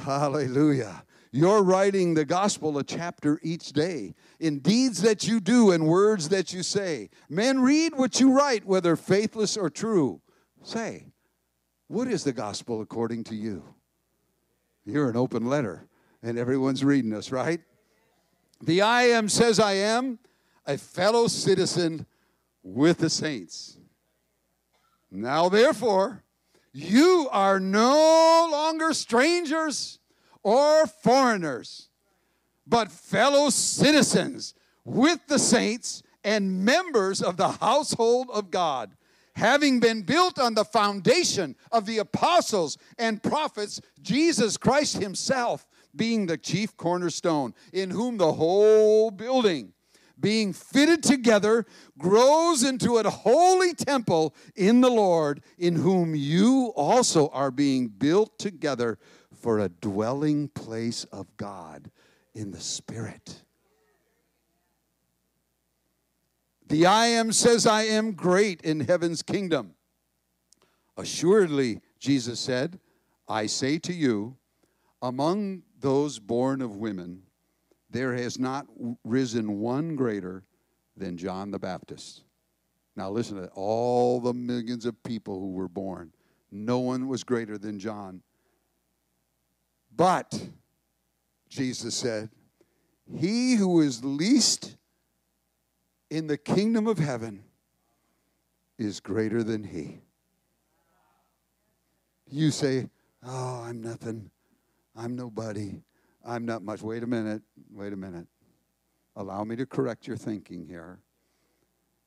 Hallelujah. 0.04 1.04
You're 1.32 1.64
writing 1.64 2.14
the 2.14 2.25
gospel 2.25 2.78
a 2.78 2.84
chapter 2.84 3.40
each 3.44 3.74
day 3.74 4.14
in 4.40 4.60
deeds 4.60 5.02
that 5.02 5.28
you 5.28 5.40
do 5.40 5.72
and 5.72 5.86
words 5.88 6.30
that 6.30 6.54
you 6.54 6.64
say. 6.64 7.10
Men, 7.28 7.60
read 7.60 7.96
what 7.96 8.20
you 8.20 8.32
write, 8.32 8.66
whether 8.66 8.96
faithless 8.96 9.58
or 9.58 9.70
true. 9.70 10.22
Say, 10.64 11.08
what 11.88 12.08
is 12.08 12.24
the 12.24 12.34
gospel 12.34 12.82
according 12.82 13.25
to 13.25 13.36
you? 13.36 13.64
You're 14.86 15.10
an 15.10 15.18
open 15.18 15.48
letter, 15.48 15.88
and 16.24 16.38
everyone's 16.38 16.84
reading 16.84 17.14
us, 17.14 17.32
right? 17.32 17.60
The 18.62 18.82
I 18.82 19.04
am 19.04 19.28
says, 19.28 19.60
I 19.60 19.74
am 19.74 20.20
a 20.66 20.78
fellow 20.78 21.28
citizen 21.28 22.06
with 22.64 23.00
the 23.00 23.10
saints. 23.10 23.78
Now, 25.12 25.50
therefore, 25.50 26.24
you 26.75 27.29
are 27.32 27.58
no 27.58 28.50
longer 28.51 28.94
strangers 28.94 29.98
or 30.44 30.86
foreigners, 30.86 31.88
but 32.67 32.91
fellow 32.91 33.50
citizens 33.50 34.53
with 34.84 35.25
the 35.27 35.39
saints 35.39 36.03
and 36.25 36.65
members 36.65 37.22
of 37.22 37.38
the 37.38 37.48
household 37.48 38.29
of 38.34 38.51
God, 38.51 38.91
having 39.38 39.79
been 39.79 40.01
built 40.01 40.38
on 40.38 40.53
the 40.53 40.65
foundation 40.65 41.55
of 41.72 41.86
the 41.86 42.00
apostles 42.00 42.77
and 43.00 43.24
prophets, 43.24 43.79
Jesus 44.01 44.58
Christ 44.58 44.98
Himself 44.98 45.65
being 45.96 46.25
the 46.25 46.38
chief 46.38 46.75
cornerstone, 46.75 47.53
in 47.72 47.89
whom 47.89 48.17
the 48.17 48.34
whole 48.34 49.12
building 49.12 49.72
being 50.19 50.53
fitted 50.53 51.03
together, 51.03 51.65
grows 51.98 52.63
into 52.63 52.98
a 52.98 53.10
holy 53.10 53.74
temple 53.74 54.36
in 54.55 54.81
the 54.81 54.89
Lord, 54.89 55.41
in 55.57 55.75
whom 55.75 56.15
you 56.15 56.74
also 56.75 57.29
are 57.29 57.51
being 57.51 57.88
built 57.88 58.38
together 58.39 58.98
for 59.34 59.60
a 59.60 59.69
dwelling 59.69 60.48
place 60.50 61.03
of 61.05 61.36
God 61.38 61.91
in 62.34 62.51
the 62.51 62.60
Spirit. 62.60 63.43
The 66.67 66.86
I 66.86 67.07
am 67.07 67.31
says, 67.31 67.67
I 67.67 67.84
am 67.84 68.13
great 68.13 68.62
in 68.62 68.79
heaven's 68.79 69.22
kingdom. 69.22 69.75
Assuredly, 70.98 71.81
Jesus 72.00 72.39
said, 72.39 72.79
I 73.27 73.45
say 73.45 73.77
to 73.79 73.93
you, 73.93 74.38
among 75.01 75.63
those 75.79 76.17
born 76.19 76.62
of 76.62 76.77
women, 76.77 77.24
there 77.96 78.14
has 78.14 78.38
not 78.38 78.68
risen 79.04 79.60
one 79.60 79.96
greater 79.96 80.44
than 80.98 81.18
John 81.18 81.52
the 81.52 81.60
Baptist. 81.60 82.24
Now, 82.96 83.10
listen 83.10 83.38
to 83.38 83.48
all 83.50 84.20
the 84.20 84.34
millions 84.34 84.86
of 84.86 85.02
people 85.04 85.40
who 85.40 85.52
were 85.52 85.68
born. 85.68 86.14
No 86.52 86.80
one 86.80 87.08
was 87.08 87.24
greater 87.24 87.58
than 87.58 87.80
John. 87.80 88.22
But, 89.96 90.50
Jesus 91.50 91.96
said, 91.96 92.30
he 93.14 93.56
who 93.56 93.82
is 93.82 94.04
least 94.04 94.78
in 96.10 96.28
the 96.28 96.38
kingdom 96.38 96.88
of 96.88 96.98
heaven 96.98 97.44
is 98.78 99.00
greater 99.00 99.44
than 99.44 99.64
he. 99.64 100.00
You 102.30 102.52
say, 102.52 102.90
Oh, 103.25 103.64
I'm 103.66 103.82
nothing. 103.82 104.30
I'm 104.96 105.16
nobody. 105.16 105.82
I'm 106.25 106.46
not 106.46 106.63
much. 106.63 106.82
Wait 106.82 107.03
a 107.03 107.08
minute. 107.08 107.41
Wait 107.72 107.94
a 107.94 107.96
minute. 107.96 108.27
Allow 109.15 109.44
me 109.44 109.55
to 109.58 109.65
correct 109.65 110.08
your 110.08 110.17
thinking 110.17 110.65
here. 110.65 111.00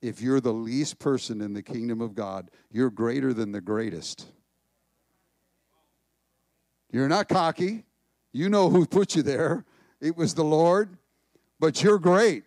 If 0.03 0.21
you're 0.21 0.41
the 0.41 0.53
least 0.53 0.99
person 0.99 1.41
in 1.41 1.55
the 1.55 1.63
kingdom 1.63 2.01
of 2.01 2.15
God, 2.15 2.51
you're 2.71 2.91
greater 2.91 3.33
than 3.33 3.53
the 3.53 3.61
greatest. 3.61 4.27
You're 6.91 7.09
not 7.09 7.29
cocky. 7.29 7.85
You 8.33 8.49
know 8.49 8.71
who 8.71 8.87
put 8.87 9.15
you 9.17 9.23
there. 9.23 9.65
It 10.01 10.17
was 10.17 10.35
the 10.35 10.45
Lord. 10.45 10.97
But 11.61 11.83
you're 11.83 11.99
great. 11.99 12.45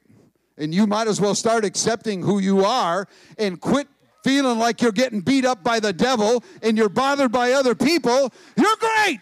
And 0.57 0.73
you 0.73 0.87
might 0.87 1.07
as 1.07 1.19
well 1.19 1.35
start 1.35 1.65
accepting 1.65 2.21
who 2.21 2.39
you 2.39 2.63
are 2.63 3.07
and 3.37 3.59
quit 3.59 3.87
feeling 4.23 4.59
like 4.59 4.81
you're 4.81 4.91
getting 4.91 5.19
beat 5.21 5.45
up 5.45 5.63
by 5.63 5.79
the 5.79 5.91
devil 5.91 6.43
and 6.61 6.77
you're 6.77 6.89
bothered 6.89 7.31
by 7.31 7.53
other 7.53 7.75
people. 7.75 8.31
You're 8.55 8.75
great. 8.77 9.19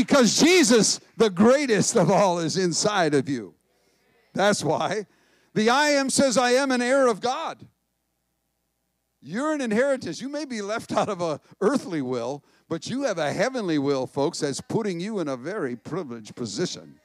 Because 0.00 0.40
Jesus, 0.40 0.98
the 1.18 1.28
greatest 1.28 1.94
of 1.94 2.10
all, 2.10 2.38
is 2.38 2.56
inside 2.56 3.12
of 3.12 3.28
you. 3.28 3.52
That's 4.32 4.64
why. 4.64 5.04
The 5.52 5.68
I 5.68 5.88
am 5.90 6.08
says, 6.08 6.38
I 6.38 6.52
am 6.52 6.70
an 6.70 6.80
heir 6.80 7.06
of 7.06 7.20
God. 7.20 7.58
You're 9.20 9.52
an 9.52 9.60
inheritance. 9.60 10.22
You 10.22 10.30
may 10.30 10.46
be 10.46 10.62
left 10.62 10.90
out 10.92 11.10
of 11.10 11.20
a 11.20 11.38
earthly 11.60 12.00
will, 12.00 12.42
but 12.66 12.88
you 12.88 13.02
have 13.02 13.18
a 13.18 13.30
heavenly 13.30 13.76
will, 13.76 14.06
folks, 14.06 14.40
that's 14.40 14.62
putting 14.62 15.00
you 15.00 15.18
in 15.18 15.28
a 15.28 15.36
very 15.36 15.76
privileged 15.76 16.34
position. 16.34 16.98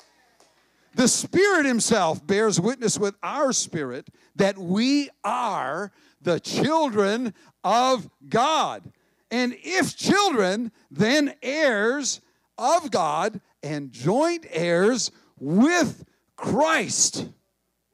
The 0.94 1.10
Spirit 1.10 1.66
Himself 1.66 2.26
bears 2.26 2.62
witness 2.62 2.98
with 2.98 3.16
our 3.22 3.52
spirit 3.52 4.08
that 4.38 4.58
we 4.58 5.10
are 5.26 5.92
the 6.22 6.40
children 6.40 7.34
of 7.62 8.10
God. 8.30 8.90
And 9.32 9.54
if 9.64 9.98
children, 9.98 10.72
then 10.90 11.34
heirs 11.44 12.22
of 12.58 12.92
God 12.92 13.42
and 13.64 13.92
joint 13.92 14.46
heirs 14.50 15.12
with 15.40 16.06
Christ. 16.36 17.28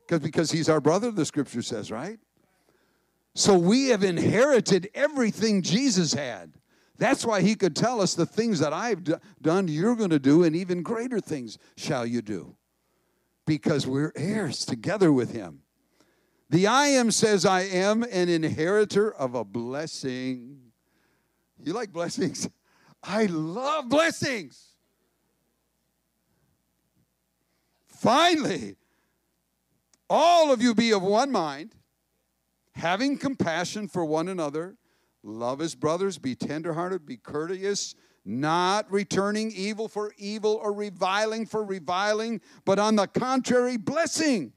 Because 0.01 0.20
because 0.20 0.51
he's 0.51 0.70
our 0.70 0.82
brother, 0.82 1.12
the 1.12 1.25
scripture 1.25 1.62
says, 1.62 1.91
right? 1.91 2.20
So 3.34 3.58
we 3.58 3.88
have 3.88 4.03
inherited 4.03 4.89
everything 4.94 5.62
Jesus 5.62 6.13
had. 6.13 6.53
That's 6.98 7.25
why 7.25 7.41
he 7.41 7.56
could 7.56 7.75
tell 7.75 8.01
us 8.01 8.13
the 8.13 8.25
things 8.25 8.60
that 8.60 8.74
I've 8.74 9.03
d- 9.03 9.15
done, 9.41 9.68
you're 9.68 9.96
going 9.96 10.12
to 10.12 10.20
do, 10.20 10.44
and 10.44 10.56
even 10.56 10.84
greater 10.84 11.20
things 11.20 11.58
shall 11.75 12.06
you 12.06 12.22
do. 12.22 12.56
Because 13.48 13.88
we're 13.88 14.13
heirs 14.15 14.65
together 14.65 15.12
with 15.12 15.32
him. 15.32 15.62
The 16.51 16.68
I 16.68 16.88
am 16.88 17.10
says, 17.10 17.46
I 17.46 17.62
am 17.62 18.03
an 18.03 18.30
inheritor 18.30 19.12
of 19.12 19.34
a 19.34 19.44
blessing. 19.44 20.60
You 21.63 21.74
like 21.74 21.91
blessings? 21.91 22.48
I 23.03 23.25
love 23.25 23.89
blessings. 23.89 24.70
Finally, 27.88 28.75
all 30.10 30.51
of 30.51 30.62
you 30.62 30.74
be 30.75 30.91
of 30.91 31.01
one 31.01 31.31
mind, 31.31 31.75
having 32.74 33.17
compassion 33.17 33.88
for 33.88 34.03
one 34.05 34.27
another, 34.27 34.75
love 35.24 35.62
as 35.62 35.75
brothers, 35.75 36.17
be 36.17 36.36
tenderhearted, 36.36 37.05
be 37.05 37.17
courteous, 37.17 37.96
not 38.25 38.91
returning 38.91 39.51
evil 39.51 39.88
for 39.88 40.13
evil 40.17 40.60
or 40.62 40.74
reviling 40.74 41.46
for 41.46 41.63
reviling, 41.63 42.41
but 42.65 42.77
on 42.79 42.96
the 42.96 43.08
contrary, 43.08 43.77
blessing, 43.77 44.53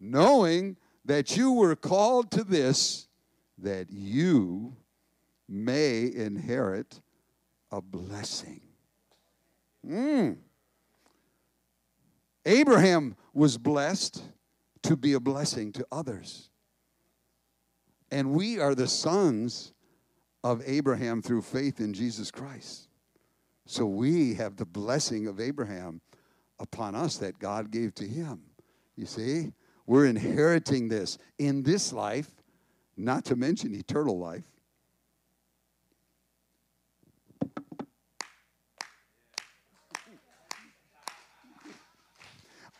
knowing 0.00 0.76
that 1.04 1.36
you 1.36 1.52
were 1.52 1.76
called 1.76 2.30
to 2.32 2.44
this, 2.44 3.08
that 3.58 3.90
you 3.90 4.76
may 5.48 6.12
inherit 6.12 7.00
a 7.70 7.80
blessing. 7.80 8.60
Mm. 9.86 10.38
Abraham 12.44 13.16
was 13.34 13.58
blessed 13.58 14.22
to 14.82 14.96
be 14.96 15.12
a 15.12 15.20
blessing 15.20 15.72
to 15.72 15.86
others. 15.92 16.50
And 18.10 18.32
we 18.32 18.58
are 18.58 18.74
the 18.74 18.88
sons 18.88 19.72
of 20.42 20.62
Abraham 20.64 21.20
through 21.20 21.42
faith 21.42 21.80
in 21.80 21.92
Jesus 21.92 22.30
Christ. 22.30 22.88
So 23.66 23.84
we 23.84 24.34
have 24.34 24.56
the 24.56 24.64
blessing 24.64 25.26
of 25.26 25.40
Abraham 25.40 26.00
upon 26.58 26.94
us 26.94 27.18
that 27.18 27.38
God 27.38 27.70
gave 27.70 27.94
to 27.96 28.04
him. 28.04 28.40
You 28.96 29.04
see, 29.06 29.52
we're 29.86 30.06
inheriting 30.06 30.88
this 30.88 31.18
in 31.38 31.62
this 31.62 31.92
life, 31.92 32.30
not 32.96 33.24
to 33.26 33.36
mention 33.36 33.74
eternal 33.74 34.18
life. 34.18 34.46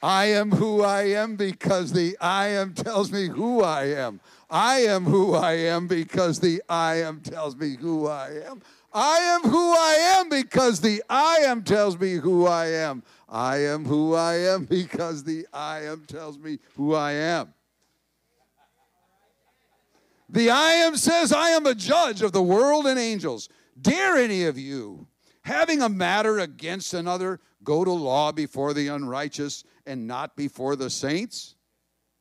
I 0.03 0.27
am 0.27 0.53
who 0.53 0.83
I 0.83 1.03
am 1.03 1.37
because 1.37 1.93
the 1.93 2.17
I 2.21 2.49
am 2.49 2.73
tells 2.73 3.11
me 3.11 3.27
who 3.27 3.63
I 3.63 3.87
am. 3.87 4.21
I 4.49 4.79
am 4.81 5.05
who 5.05 5.35
I 5.35 5.55
am 5.55 5.89
because 5.89 6.39
the 6.39 6.63
I 6.69 6.97
am 6.97 7.21
tells 7.21 7.57
me 7.57 7.77
who 7.77 8.07
I 8.07 8.31
am. 8.49 8.63
I 8.93 9.19
am 9.19 9.43
who 9.51 9.73
I 9.73 10.19
am 10.19 10.29
because 10.29 10.81
the 10.81 11.03
I 11.11 11.39
am 11.47 11.63
tells 11.63 11.99
me 11.99 12.15
who 12.15 12.47
I 12.47 12.67
am. 12.67 13.03
I 13.29 13.59
am 13.59 13.85
who 13.85 14.15
I 14.15 14.37
am 14.37 14.65
because 14.65 15.25
the 15.25 15.47
I 15.53 15.85
am 15.85 16.05
tells 16.07 16.39
me 16.39 16.59
who 16.77 16.95
I 16.95 17.13
am. 17.13 17.53
The 20.31 20.51
I 20.51 20.73
am 20.73 20.97
says, 20.97 21.33
I 21.33 21.51
am 21.51 21.67
a 21.67 21.75
judge 21.75 22.23
of 22.23 22.33
the 22.33 22.43
world 22.43 22.87
and 22.87 22.99
angels. 22.99 23.49
Dare 23.81 24.17
any 24.17 24.45
of 24.45 24.59
you, 24.59 25.07
having 25.43 25.83
a 25.83 25.89
matter 25.89 26.39
against 26.39 26.95
another, 26.95 27.41
go 27.69 27.85
to 27.85 27.93
law 27.93 28.33
before 28.33 28.73
the 28.73 28.89
unrighteous 28.89 29.63
and 29.85 30.07
not 30.07 30.35
before 30.35 30.75
the 30.75 30.89
saints? 30.89 31.55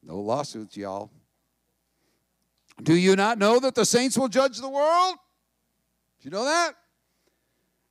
No 0.03 0.19
lawsuits, 0.19 0.75
y'all. 0.75 1.09
Do 2.83 2.93
you 2.93 3.15
not 3.15 3.39
know 3.39 3.57
that 3.61 3.73
the 3.73 3.85
saints 3.85 4.17
will 4.17 4.27
judge 4.27 4.57
the 4.57 4.69
world? 4.69 5.15
Do 6.19 6.25
you 6.25 6.31
know 6.31 6.43
that? 6.43 6.73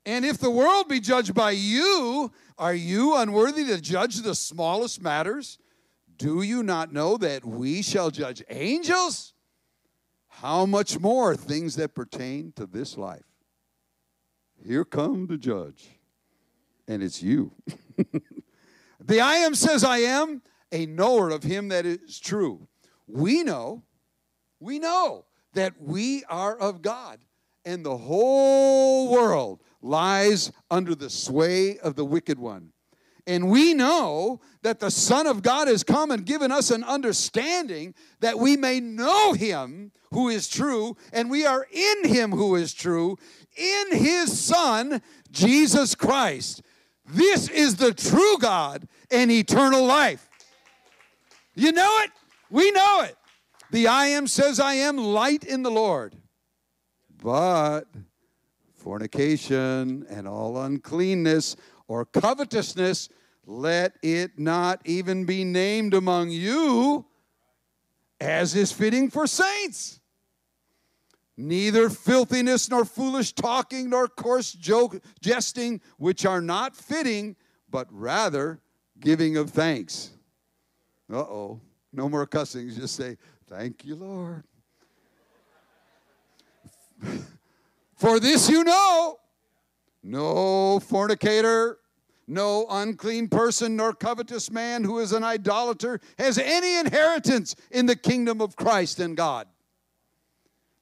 And 0.04 0.26
if 0.26 0.36
the 0.36 0.50
world 0.50 0.86
be 0.86 1.00
judged 1.00 1.34
by 1.34 1.52
you, 1.52 2.30
are 2.58 2.74
you 2.74 3.16
unworthy 3.16 3.64
to 3.64 3.80
judge 3.80 4.18
the 4.18 4.34
smallest 4.34 5.00
matters? 5.00 5.58
Do 6.18 6.42
you 6.42 6.62
not 6.62 6.92
know 6.92 7.16
that 7.16 7.42
we 7.46 7.80
shall 7.80 8.10
judge 8.10 8.42
angels? 8.50 9.32
How 10.28 10.66
much 10.66 11.00
more 11.00 11.34
things 11.34 11.76
that 11.76 11.94
pertain 11.94 12.52
to 12.56 12.66
this 12.66 12.98
life? 12.98 13.24
Here 14.62 14.84
come 14.84 15.26
the 15.26 15.38
judge, 15.38 15.95
and 16.88 17.02
it's 17.02 17.22
you. 17.22 17.52
the 19.00 19.20
I 19.20 19.36
am 19.36 19.54
says, 19.54 19.84
I 19.84 19.98
am 19.98 20.42
a 20.72 20.86
knower 20.86 21.30
of 21.30 21.42
him 21.42 21.68
that 21.68 21.86
is 21.86 22.18
true. 22.18 22.68
We 23.06 23.42
know 23.42 23.82
we 24.60 24.78
know 24.78 25.26
that 25.52 25.74
we 25.80 26.24
are 26.24 26.56
of 26.56 26.82
God, 26.82 27.18
and 27.64 27.84
the 27.84 27.96
whole 27.96 29.10
world 29.10 29.62
lies 29.82 30.50
under 30.70 30.94
the 30.94 31.10
sway 31.10 31.78
of 31.78 31.94
the 31.94 32.04
wicked 32.04 32.38
one. 32.38 32.72
And 33.26 33.50
we 33.50 33.74
know 33.74 34.40
that 34.62 34.78
the 34.78 34.90
Son 34.90 35.26
of 35.26 35.42
God 35.42 35.66
has 35.66 35.82
come 35.82 36.12
and 36.12 36.24
given 36.24 36.52
us 36.52 36.70
an 36.70 36.84
understanding 36.84 37.92
that 38.20 38.38
we 38.38 38.56
may 38.56 38.78
know 38.78 39.32
Him 39.32 39.90
who 40.12 40.28
is 40.28 40.48
true, 40.48 40.96
and 41.12 41.28
we 41.28 41.44
are 41.44 41.66
in 41.72 42.08
Him 42.08 42.30
who 42.30 42.54
is 42.54 42.72
true, 42.72 43.18
in 43.56 43.98
His 43.98 44.38
Son, 44.38 45.02
Jesus 45.32 45.96
Christ. 45.96 46.62
This 47.08 47.48
is 47.48 47.76
the 47.76 47.94
true 47.94 48.38
God 48.38 48.88
and 49.10 49.30
eternal 49.30 49.84
life. 49.84 50.28
You 51.54 51.72
know 51.72 51.98
it? 52.02 52.10
We 52.50 52.70
know 52.72 53.02
it. 53.02 53.16
The 53.70 53.88
I 53.88 54.06
am 54.06 54.26
says, 54.26 54.60
I 54.60 54.74
am 54.74 54.96
light 54.96 55.44
in 55.44 55.62
the 55.62 55.70
Lord. 55.70 56.16
But 57.22 57.84
fornication 58.74 60.06
and 60.08 60.28
all 60.28 60.62
uncleanness 60.62 61.56
or 61.88 62.04
covetousness, 62.04 63.08
let 63.46 63.96
it 64.02 64.38
not 64.38 64.80
even 64.84 65.24
be 65.24 65.44
named 65.44 65.94
among 65.94 66.30
you, 66.30 67.06
as 68.20 68.54
is 68.54 68.72
fitting 68.72 69.10
for 69.10 69.26
saints. 69.26 70.00
Neither 71.36 71.90
filthiness, 71.90 72.70
nor 72.70 72.84
foolish 72.84 73.32
talking, 73.32 73.90
nor 73.90 74.08
coarse 74.08 74.52
joke, 74.52 75.00
jesting, 75.20 75.82
which 75.98 76.24
are 76.24 76.40
not 76.40 76.74
fitting, 76.74 77.36
but 77.70 77.86
rather 77.90 78.60
giving 79.00 79.36
of 79.36 79.50
thanks. 79.50 80.10
Uh 81.12 81.18
oh. 81.18 81.60
No 81.92 82.08
more 82.08 82.26
cussing. 82.26 82.70
Just 82.70 82.96
say, 82.96 83.16
Thank 83.48 83.84
you, 83.84 83.96
Lord. 83.96 84.44
For 87.96 88.18
this 88.18 88.48
you 88.48 88.64
know 88.64 89.18
no 90.02 90.80
fornicator, 90.80 91.78
no 92.26 92.66
unclean 92.70 93.28
person, 93.28 93.76
nor 93.76 93.92
covetous 93.92 94.50
man 94.50 94.84
who 94.84 94.98
is 94.98 95.12
an 95.12 95.24
idolater 95.24 96.00
has 96.18 96.38
any 96.38 96.78
inheritance 96.78 97.56
in 97.70 97.86
the 97.86 97.96
kingdom 97.96 98.40
of 98.40 98.56
Christ 98.56 99.00
and 99.00 99.16
God. 99.16 99.48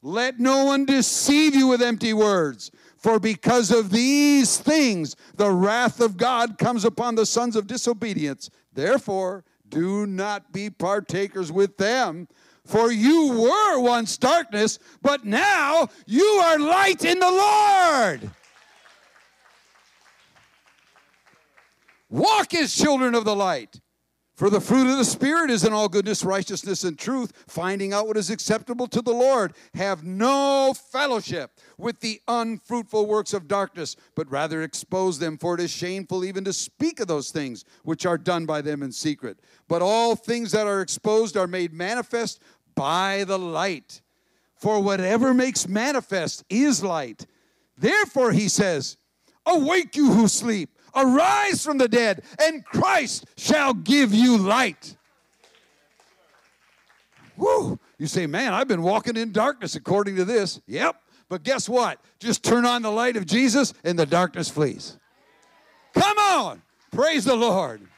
Let 0.07 0.39
no 0.39 0.67
one 0.67 0.85
deceive 0.85 1.55
you 1.55 1.67
with 1.67 1.81
empty 1.81 2.13
words. 2.13 2.71
For 2.99 3.19
because 3.19 3.71
of 3.71 3.91
these 3.91 4.59
things, 4.59 5.17
the 5.37 5.51
wrath 5.51 5.99
of 5.99 6.19
God 6.19 6.59
comes 6.59 6.85
upon 6.85 7.15
the 7.15 7.25
sons 7.25 7.57
of 7.57 7.67
disobedience. 7.67 8.51
Therefore, 8.75 9.45
do 9.67 10.07
not 10.07 10.53
be 10.53 10.69
partakers 10.69 11.51
with 11.51 11.79
them. 11.79 12.29
For 12.67 12.93
you 12.93 13.29
were 13.29 13.81
once 13.81 14.19
darkness, 14.19 14.79
but 15.01 15.25
now 15.25 15.89
you 16.07 16.23
are 16.23 16.59
light 16.59 17.03
in 17.03 17.19
the 17.19 17.31
Lord. 17.31 18.31
Walk 22.11 22.53
as 22.53 22.75
children 22.75 23.15
of 23.15 23.25
the 23.25 23.35
light. 23.35 23.81
For 24.35 24.51
the 24.51 24.61
fruit 24.61 24.91
of 24.91 24.99
the 24.99 25.05
Spirit 25.05 25.49
is 25.49 25.63
in 25.63 25.73
all 25.73 25.89
goodness, 25.89 26.25
righteousness, 26.25 26.83
and 26.83 26.99
truth, 26.99 27.33
finding 27.47 27.93
out 27.93 28.09
what 28.09 28.17
is 28.17 28.31
acceptable 28.31 28.89
to 28.89 29.01
the 29.01 29.13
Lord. 29.13 29.55
Have 29.75 30.03
no 30.03 30.75
fellowship 30.75 31.53
with 31.79 32.01
the 32.01 32.21
unfruitful 32.27 33.07
works 33.07 33.33
of 33.33 33.47
darkness, 33.47 33.95
but 34.17 34.29
rather 34.29 34.63
expose 34.63 35.21
them, 35.21 35.39
for 35.39 35.55
it 35.55 35.61
is 35.61 35.71
shameful 35.71 36.25
even 36.25 36.43
to 36.45 36.53
speak 36.53 36.99
of 36.99 37.07
those 37.07 37.31
things 37.31 37.65
which 37.85 38.07
are 38.07 38.19
done 38.19 38.45
by 38.45 38.61
them 38.61 38.83
in 38.83 38.91
secret. 38.91 39.39
But 39.69 39.83
all 39.83 40.17
things 40.17 40.51
that 40.51 40.67
are 40.67 40.81
exposed 40.81 41.37
are 41.37 41.47
made 41.47 41.73
manifest 41.73 42.43
by 42.75 43.23
the 43.23 43.39
light. 43.39 44.01
For 44.57 44.81
whatever 44.81 45.33
makes 45.33 45.69
manifest 45.69 46.43
is 46.51 46.83
light. 46.83 47.25
Therefore, 47.79 48.33
he 48.33 48.49
says, 48.49 48.97
Awake, 49.47 49.95
you 49.95 50.11
who 50.13 50.27
sleep 50.27 50.74
Arise 50.95 51.65
from 51.65 51.79
the 51.79 51.89
dead, 51.89 52.23
and 52.41 52.65
Christ 52.65 53.27
shall 53.37 53.75
give 53.75 54.15
you 54.15 54.39
light. 54.39 54.97
Woo! 57.37 57.79
You 57.99 58.07
say, 58.07 58.27
man, 58.27 58.55
I've 58.55 58.69
been 58.69 58.83
walking 58.83 59.17
in 59.17 59.33
darkness 59.33 59.75
according 59.75 60.17
to 60.17 60.25
this. 60.25 60.61
Yep. 60.67 60.97
But 61.29 61.43
guess 61.43 61.69
what? 61.69 62.01
Just 62.21 62.45
turn 62.45 62.65
on 62.65 62.83
the 62.83 62.91
light 62.91 63.17
of 63.17 63.27
Jesus 63.27 63.75
and 63.83 63.99
the 63.99 64.07
darkness 64.07 64.49
flees. 64.49 64.99
Come 65.95 66.19
on. 66.19 66.63
Praise 66.93 67.25
the 67.25 67.35
Lord. 67.35 67.89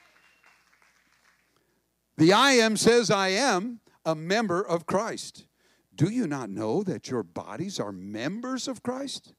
The 2.16 2.32
I 2.32 2.52
am 2.52 2.76
says, 2.76 3.10
I 3.10 3.28
am 3.28 3.80
a 4.04 4.14
member 4.14 4.62
of 4.62 4.86
Christ. 4.86 5.46
Do 5.94 6.10
you 6.10 6.26
not 6.26 6.48
know 6.50 6.82
that 6.82 7.08
your 7.08 7.22
bodies 7.22 7.80
are 7.80 7.92
members 7.92 8.68
of 8.68 8.82
Christ? 8.82 9.34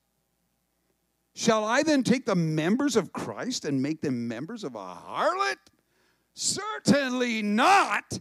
Shall 1.38 1.66
I 1.66 1.84
then 1.84 2.02
take 2.02 2.26
the 2.26 2.34
members 2.34 2.96
of 2.96 3.14
Christ 3.14 3.66
and 3.66 3.80
make 3.80 4.02
them 4.02 4.28
members 4.28 4.64
of 4.64 4.74
a 4.74 4.80
harlot? 4.80 5.58
Certainly 6.34 7.44
not. 7.44 8.20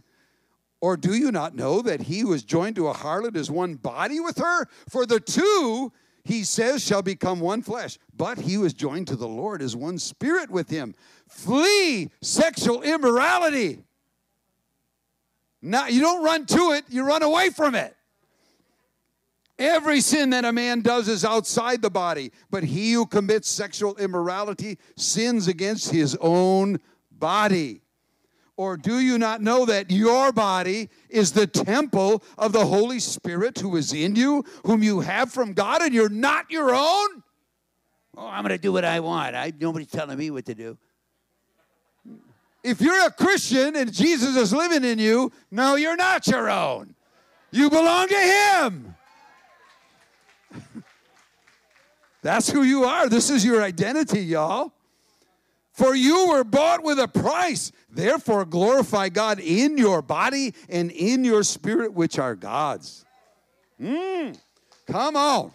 Or 0.81 0.95
do 0.95 1.15
you 1.15 1.31
not 1.31 1.55
know 1.55 1.81
that 1.81 2.03
he 2.03 2.19
who 2.19 2.31
is 2.33 2.43
joined 2.43 2.75
to 2.75 2.89
a 2.89 2.93
harlot 2.93 3.35
is 3.35 3.49
one 3.49 3.73
body 3.73 4.19
with 4.19 4.37
her? 4.37 4.67
For 4.87 5.07
the 5.07 5.19
two, 5.19 5.91
he 6.25 6.43
says, 6.43 6.85
shall 6.85 7.01
become 7.01 7.39
one 7.39 7.63
flesh. 7.63 7.97
But 8.15 8.37
he 8.37 8.53
who 8.53 8.65
is 8.65 8.75
joined 8.75 9.07
to 9.07 9.15
the 9.15 9.27
Lord 9.27 9.63
is 9.63 9.75
one 9.75 9.97
spirit 9.97 10.51
with 10.51 10.69
him. 10.69 10.93
Flee 11.27 12.11
sexual 12.21 12.83
immorality. 12.83 13.79
Now, 15.63 15.87
you 15.87 16.01
don't 16.01 16.23
run 16.23 16.45
to 16.45 16.73
it, 16.73 16.85
you 16.87 17.03
run 17.03 17.23
away 17.23 17.49
from 17.49 17.73
it. 17.73 17.96
Every 19.59 20.01
sin 20.01 20.29
that 20.31 20.45
a 20.45 20.51
man 20.51 20.81
does 20.81 21.07
is 21.07 21.25
outside 21.25 21.81
the 21.81 21.89
body, 21.89 22.31
but 22.51 22.63
he 22.63 22.93
who 22.93 23.07
commits 23.07 23.49
sexual 23.49 23.95
immorality 23.97 24.77
sins 24.95 25.47
against 25.47 25.91
his 25.91 26.15
own 26.21 26.79
body. 27.11 27.81
Or 28.55 28.77
do 28.77 28.99
you 28.99 29.17
not 29.17 29.41
know 29.41 29.65
that 29.65 29.91
your 29.91 30.31
body 30.31 30.89
is 31.09 31.31
the 31.31 31.47
temple 31.47 32.23
of 32.37 32.51
the 32.51 32.65
Holy 32.65 32.99
Spirit 32.99 33.59
who 33.59 33.75
is 33.77 33.93
in 33.93 34.15
you, 34.15 34.43
whom 34.65 34.83
you 34.83 34.99
have 35.01 35.31
from 35.31 35.53
God, 35.53 35.81
and 35.81 35.93
you're 35.93 36.09
not 36.09 36.49
your 36.51 36.73
own? 36.73 37.23
Oh, 38.15 38.27
I'm 38.27 38.41
going 38.41 38.49
to 38.49 38.57
do 38.57 38.73
what 38.73 38.83
I 38.83 38.99
want. 38.99 39.35
I, 39.35 39.53
nobody's 39.59 39.91
telling 39.91 40.17
me 40.17 40.31
what 40.31 40.45
to 40.45 40.55
do. 40.55 40.77
If 42.63 42.81
you're 42.81 43.05
a 43.05 43.11
Christian 43.11 43.75
and 43.75 43.93
Jesus 43.93 44.35
is 44.35 44.51
living 44.51 44.83
in 44.83 44.97
you, 44.97 45.31
no, 45.51 45.75
you're 45.75 45.95
not 45.95 46.25
your 46.27 46.49
own. 46.49 46.95
You 47.51 47.69
belong 47.69 48.07
to 48.07 48.15
Him. 48.15 48.96
That's 52.21 52.49
who 52.49 52.63
you 52.63 52.83
are. 52.83 53.09
This 53.09 53.29
is 53.29 53.45
your 53.45 53.61
identity, 53.61 54.21
y'all. 54.21 54.73
For 55.71 55.95
you 55.95 56.29
were 56.29 56.43
bought 56.43 56.83
with 56.83 56.99
a 56.99 57.07
price. 57.07 57.71
Therefore, 57.89 58.45
glorify 58.45 59.09
God 59.09 59.39
in 59.39 59.77
your 59.77 60.01
body 60.01 60.55
and 60.69 60.89
in 60.91 61.23
your 61.23 61.43
spirit, 61.43 61.93
which 61.93 62.17
are 62.17 62.35
God's. 62.35 63.05
Mm, 63.79 64.37
come 64.87 65.15
on. 65.15 65.51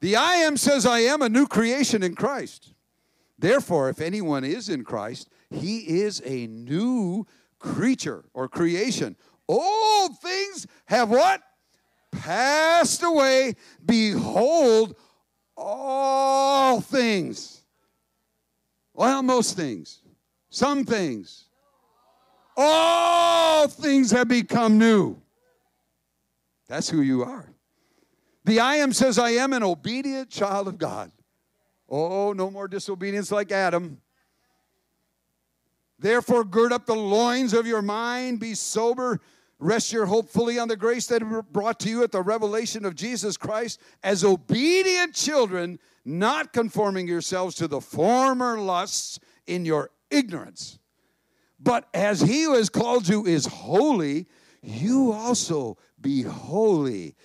The 0.00 0.16
I 0.16 0.34
am 0.34 0.56
says, 0.56 0.84
I 0.84 1.00
am 1.00 1.22
a 1.22 1.28
new 1.28 1.46
creation 1.46 2.02
in 2.02 2.14
Christ. 2.14 2.74
Therefore, 3.38 3.88
if 3.88 4.00
anyone 4.00 4.44
is 4.44 4.68
in 4.68 4.84
Christ, 4.84 5.30
he 5.50 6.02
is 6.02 6.20
a 6.24 6.46
new 6.46 7.26
creature 7.58 8.24
or 8.34 8.48
creation. 8.48 9.16
Old 9.48 10.18
things 10.18 10.66
have 10.86 11.08
what? 11.08 11.40
Passed 12.12 13.02
away. 13.02 13.54
Behold, 13.84 14.96
all 15.56 16.80
things. 16.80 17.62
Well, 18.94 19.22
most 19.22 19.56
things. 19.56 20.00
Some 20.50 20.84
things. 20.84 21.44
All 22.56 23.68
things 23.68 24.10
have 24.10 24.28
become 24.28 24.78
new. 24.78 25.20
That's 26.66 26.88
who 26.88 27.00
you 27.00 27.22
are. 27.22 27.48
The 28.44 28.60
I 28.60 28.76
am 28.76 28.92
says, 28.92 29.18
I 29.18 29.30
am 29.30 29.52
an 29.52 29.62
obedient 29.62 30.30
child 30.30 30.68
of 30.68 30.78
God. 30.78 31.12
Oh, 31.88 32.32
no 32.32 32.50
more 32.50 32.68
disobedience 32.68 33.30
like 33.30 33.52
Adam. 33.52 34.00
Therefore, 35.98 36.44
gird 36.44 36.72
up 36.72 36.86
the 36.86 36.94
loins 36.94 37.52
of 37.52 37.66
your 37.66 37.82
mind, 37.82 38.40
be 38.40 38.54
sober, 38.54 39.20
rest 39.58 39.92
your 39.92 40.06
hope 40.06 40.28
fully 40.28 40.58
on 40.58 40.68
the 40.68 40.76
grace 40.76 41.06
that 41.06 41.22
brought 41.52 41.80
to 41.80 41.88
you 41.88 42.02
at 42.02 42.12
the 42.12 42.22
revelation 42.22 42.84
of 42.84 42.94
Jesus 42.94 43.36
Christ 43.36 43.80
as 44.02 44.24
obedient 44.24 45.14
children, 45.14 45.78
not 46.04 46.52
conforming 46.52 47.08
yourselves 47.08 47.54
to 47.56 47.68
the 47.68 47.80
former 47.80 48.58
lusts 48.58 49.18
in 49.46 49.64
your 49.64 49.90
ignorance. 50.10 50.78
But 51.60 51.88
as 51.92 52.20
he 52.20 52.44
who 52.44 52.54
has 52.54 52.68
called 52.68 53.08
you 53.08 53.26
is 53.26 53.46
holy, 53.46 54.26
you 54.62 55.12
also 55.12 55.76
be 56.00 56.22
holy 56.22 57.16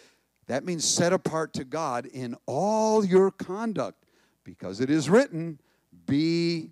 that 0.47 0.65
means 0.65 0.83
set 0.85 1.13
apart 1.13 1.53
to 1.53 1.63
God 1.63 2.05
in 2.05 2.35
all 2.45 3.05
your 3.05 3.31
conduct, 3.31 4.05
because 4.43 4.81
it 4.81 4.89
is 4.89 5.09
written, 5.09 5.59
Be 6.05 6.71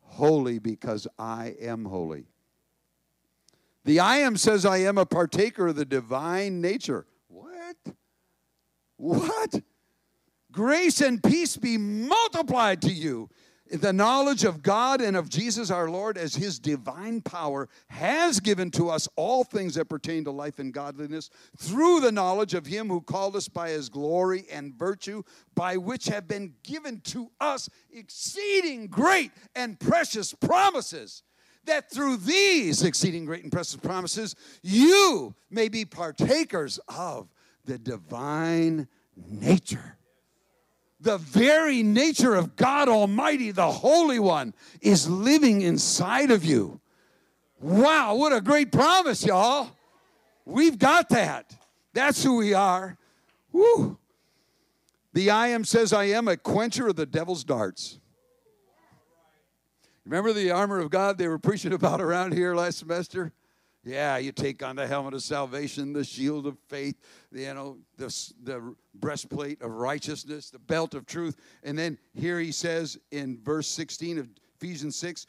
holy, 0.00 0.58
because 0.58 1.06
I 1.18 1.54
am 1.60 1.84
holy. 1.84 2.26
The 3.86 4.00
I 4.00 4.16
am 4.16 4.36
says, 4.36 4.66
I 4.66 4.78
am 4.78 4.98
a 4.98 5.06
partaker 5.06 5.68
of 5.68 5.76
the 5.76 5.84
divine 5.84 6.60
nature. 6.60 7.06
What? 7.28 7.76
What? 8.96 9.62
Grace 10.50 11.00
and 11.00 11.22
peace 11.22 11.56
be 11.56 11.78
multiplied 11.78 12.82
to 12.82 12.92
you 12.92 13.30
the 13.70 13.92
knowledge 13.92 14.44
of 14.44 14.62
God 14.62 15.00
and 15.00 15.16
of 15.16 15.28
Jesus 15.28 15.70
our 15.70 15.88
Lord 15.88 16.18
as 16.18 16.34
his 16.34 16.58
divine 16.58 17.20
power 17.20 17.68
has 17.88 18.40
given 18.40 18.72
to 18.72 18.88
us 18.90 19.08
all 19.14 19.44
things 19.44 19.74
that 19.74 19.88
pertain 19.88 20.24
to 20.24 20.30
life 20.32 20.58
and 20.58 20.72
godliness 20.72 21.30
through 21.56 22.00
the 22.00 22.12
knowledge 22.12 22.54
of 22.54 22.66
him 22.66 22.88
who 22.88 23.00
called 23.00 23.36
us 23.36 23.48
by 23.48 23.70
his 23.70 23.88
glory 23.88 24.46
and 24.50 24.74
virtue, 24.74 25.22
by 25.54 25.76
which 25.76 26.06
have 26.06 26.26
been 26.26 26.54
given 26.64 27.00
to 27.02 27.30
us 27.40 27.68
exceeding 27.92 28.88
great 28.88 29.30
and 29.54 29.78
precious 29.78 30.32
promises. 30.34 31.22
That 31.66 31.90
through 31.90 32.18
these 32.18 32.82
exceeding 32.82 33.26
great 33.26 33.42
and 33.42 33.52
precious 33.52 33.76
promises, 33.76 34.34
you 34.62 35.34
may 35.50 35.68
be 35.68 35.84
partakers 35.84 36.78
of 36.88 37.28
the 37.64 37.78
divine 37.78 38.88
nature 39.16 39.96
the 41.06 41.18
very 41.18 41.82
nature 41.82 42.34
of 42.34 42.56
God 42.56 42.88
Almighty, 42.88 43.50
the 43.50 43.70
Holy 43.70 44.18
One, 44.18 44.54
is 44.80 45.08
living 45.08 45.62
inside 45.62 46.30
of 46.30 46.44
you. 46.44 46.80
Wow, 47.60 48.16
what 48.16 48.32
a 48.32 48.40
great 48.40 48.72
promise, 48.72 49.24
y'all. 49.24 49.70
We've 50.44 50.78
got 50.78 51.08
that. 51.10 51.54
That's 51.92 52.22
who 52.22 52.36
we 52.36 52.54
are. 52.54 52.98
Woo. 53.52 53.98
The 55.12 55.30
I 55.30 55.48
am 55.48 55.64
says, 55.64 55.92
I 55.92 56.04
am 56.04 56.28
a 56.28 56.36
quencher 56.36 56.88
of 56.88 56.96
the 56.96 57.06
devil's 57.06 57.44
darts. 57.44 57.98
Remember 60.06 60.32
the 60.32 60.52
armor 60.52 60.78
of 60.78 60.88
God 60.88 61.18
they 61.18 61.26
were 61.26 61.38
preaching 61.38 61.72
about 61.74 62.00
around 62.00 62.32
here 62.32 62.54
last 62.54 62.78
semester? 62.78 63.32
Yeah, 63.84 64.16
you 64.16 64.32
take 64.32 64.64
on 64.64 64.74
the 64.74 64.86
helmet 64.86 65.14
of 65.14 65.22
salvation, 65.22 65.92
the 65.92 66.02
shield 66.02 66.46
of 66.46 66.58
faith, 66.68 66.96
you 67.30 67.54
know, 67.54 67.78
the, 67.96 68.06
the 68.42 68.74
breastplate 68.94 69.62
of 69.62 69.70
righteousness, 69.70 70.50
the 70.50 70.58
belt 70.58 70.94
of 70.94 71.06
truth. 71.06 71.36
And 71.62 71.78
then 71.78 71.96
here 72.12 72.40
he 72.40 72.50
says 72.50 72.98
in 73.12 73.38
verse 73.44 73.68
16 73.68 74.18
of 74.18 74.28
Ephesians 74.60 74.96
6 74.96 75.26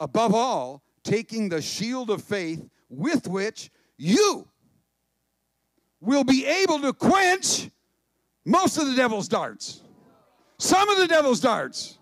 above 0.00 0.34
all, 0.34 0.82
taking 1.04 1.48
the 1.48 1.62
shield 1.62 2.10
of 2.10 2.22
faith 2.22 2.68
with 2.88 3.28
which 3.28 3.70
you 3.96 4.48
will 6.00 6.24
be 6.24 6.46
able 6.46 6.80
to 6.80 6.92
quench 6.92 7.70
most 8.44 8.76
of 8.76 8.88
the 8.88 8.94
devil's 8.94 9.28
darts. 9.28 9.82
Some 10.58 10.88
of 10.88 10.98
the 10.98 11.06
devil's 11.06 11.40
darts. 11.40 11.97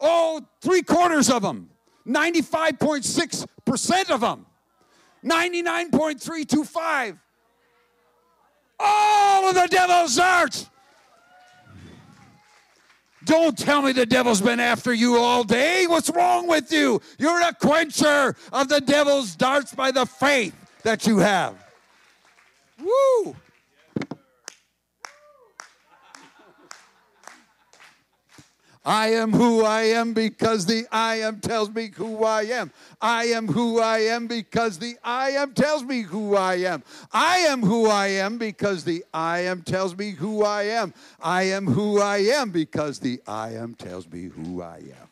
Oh, 0.00 0.40
three 0.60 0.82
quarters 0.82 1.30
of 1.30 1.42
them. 1.42 1.70
95.6% 2.06 4.10
of 4.10 4.20
them. 4.20 4.44
99.325. 5.24 7.18
All 8.80 9.48
of 9.48 9.54
the 9.54 9.68
devil's 9.68 10.16
darts. 10.16 10.68
Don't 13.24 13.56
tell 13.58 13.82
me 13.82 13.90
the 13.92 14.06
devil's 14.06 14.40
been 14.40 14.60
after 14.60 14.94
you 14.94 15.18
all 15.18 15.44
day. 15.44 15.86
What's 15.86 16.08
wrong 16.08 16.46
with 16.46 16.72
you? 16.72 17.02
You're 17.18 17.42
a 17.42 17.52
quencher 17.52 18.34
of 18.52 18.68
the 18.68 18.80
devil's 18.80 19.36
darts 19.36 19.74
by 19.74 19.90
the 19.90 20.06
faith 20.06 20.54
that 20.82 21.06
you 21.06 21.18
have. 21.18 21.54
Woo! 22.80 23.36
I 28.88 29.08
am 29.08 29.34
who 29.34 29.64
I 29.64 29.82
am 29.82 30.14
because 30.14 30.64
the 30.64 30.86
I 30.90 31.16
am 31.16 31.40
tells 31.40 31.68
me 31.68 31.90
who 31.94 32.24
I 32.24 32.44
am. 32.44 32.72
I 33.02 33.24
am 33.24 33.46
who 33.46 33.80
I 33.80 33.98
am 33.98 34.26
because 34.26 34.78
the 34.78 34.96
I 35.04 35.32
am 35.32 35.52
tells 35.52 35.84
me 35.84 36.00
who 36.00 36.34
I 36.34 36.54
am. 36.54 36.82
I 37.12 37.40
am 37.40 37.60
who 37.60 37.88
I 37.88 38.06
am 38.06 38.38
because 38.38 38.84
the 38.84 39.04
I 39.12 39.40
am 39.40 39.60
tells 39.60 39.94
me 39.94 40.12
who 40.12 40.42
I 40.42 40.62
am. 40.62 40.94
I 41.20 41.42
am 41.42 41.66
who 41.66 42.00
I 42.00 42.16
am 42.16 42.50
because 42.50 42.98
the 42.98 43.20
I 43.26 43.56
am 43.56 43.74
tells 43.74 44.10
me 44.10 44.22
who 44.28 44.62
I 44.62 44.78
am. 44.78 45.08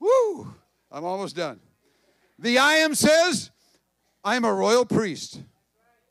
Woo! 0.00 0.54
I'm 0.90 1.04
almost 1.04 1.36
done. 1.36 1.60
The 2.38 2.56
I 2.56 2.76
am 2.76 2.94
says, 2.94 3.50
I 4.24 4.36
am 4.36 4.46
a 4.46 4.52
royal 4.54 4.86
priest, 4.86 5.38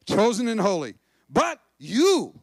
chosen 0.06 0.48
and 0.48 0.62
holy. 0.62 0.94
But 1.32 1.60
you, 1.80 2.40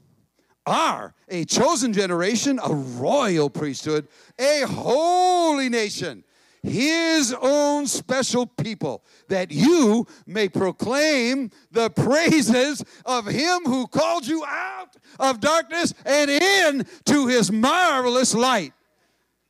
are 0.69 1.15
a 1.29 1.45
chosen 1.45 1.93
generation, 1.93 2.61
a 2.63 2.73
royal 2.73 3.51
priesthood, 3.51 4.07
a 4.39 4.63
holy 4.67 5.69
nation, 5.69 6.25
his 6.63 7.35
own 7.41 7.87
special 7.87 8.47
people, 8.47 9.03
that 9.29 9.51
you 9.51 10.07
may 10.27 10.49
proclaim 10.49 11.51
the 11.71 11.89
praises 11.91 12.85
of 13.05 13.27
him 13.27 13.65
who 13.65 13.87
called 13.87 14.27
you 14.27 14.45
out 14.45 14.97
of 15.19 15.41
darkness 15.41 15.95
and 16.05 16.31
in 16.31 16.87
to 17.07 17.27
his 17.27 17.51
marvelous 17.51 18.35
light, 18.35 18.73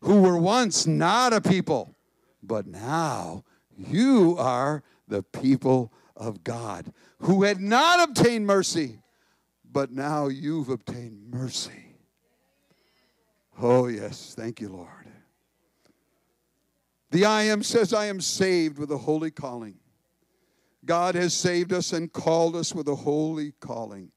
who 0.03 0.23
were 0.23 0.39
once 0.39 0.87
not 0.87 1.33
a 1.33 1.41
people, 1.41 1.95
but 2.43 2.67
now 2.67 3.45
you 3.77 4.37
are 4.39 4.83
the 5.09 5.23
people 5.23 5.93
of 6.17 6.45
God, 6.45 6.93
who 7.21 7.43
had 7.43 7.61
not 7.61 8.09
obtained 8.09 8.47
mercy 8.47 9.01
but 9.71 9.91
now 9.91 10.29
you've 10.29 10.69
obtained 10.69 11.31
mercy. 11.31 11.97
Oh, 13.61 13.89
yes. 13.89 14.35
Thank 14.37 14.61
you, 14.61 14.69
Lord. 14.69 14.89
The 17.11 17.25
I 17.25 17.45
am 17.45 17.63
says, 17.63 17.93
I 17.93 18.07
am 18.07 18.21
saved 18.21 18.79
with 18.79 18.91
a 18.91 18.99
holy 18.99 19.31
calling. 19.31 19.77
God 20.85 21.15
has 21.15 21.35
saved 21.35 21.73
us 21.73 21.93
and 21.93 22.13
called 22.13 22.55
us 22.55 22.75
with 22.75 22.89
a 22.89 22.95
holy 22.95 23.53
calling, 23.61 24.11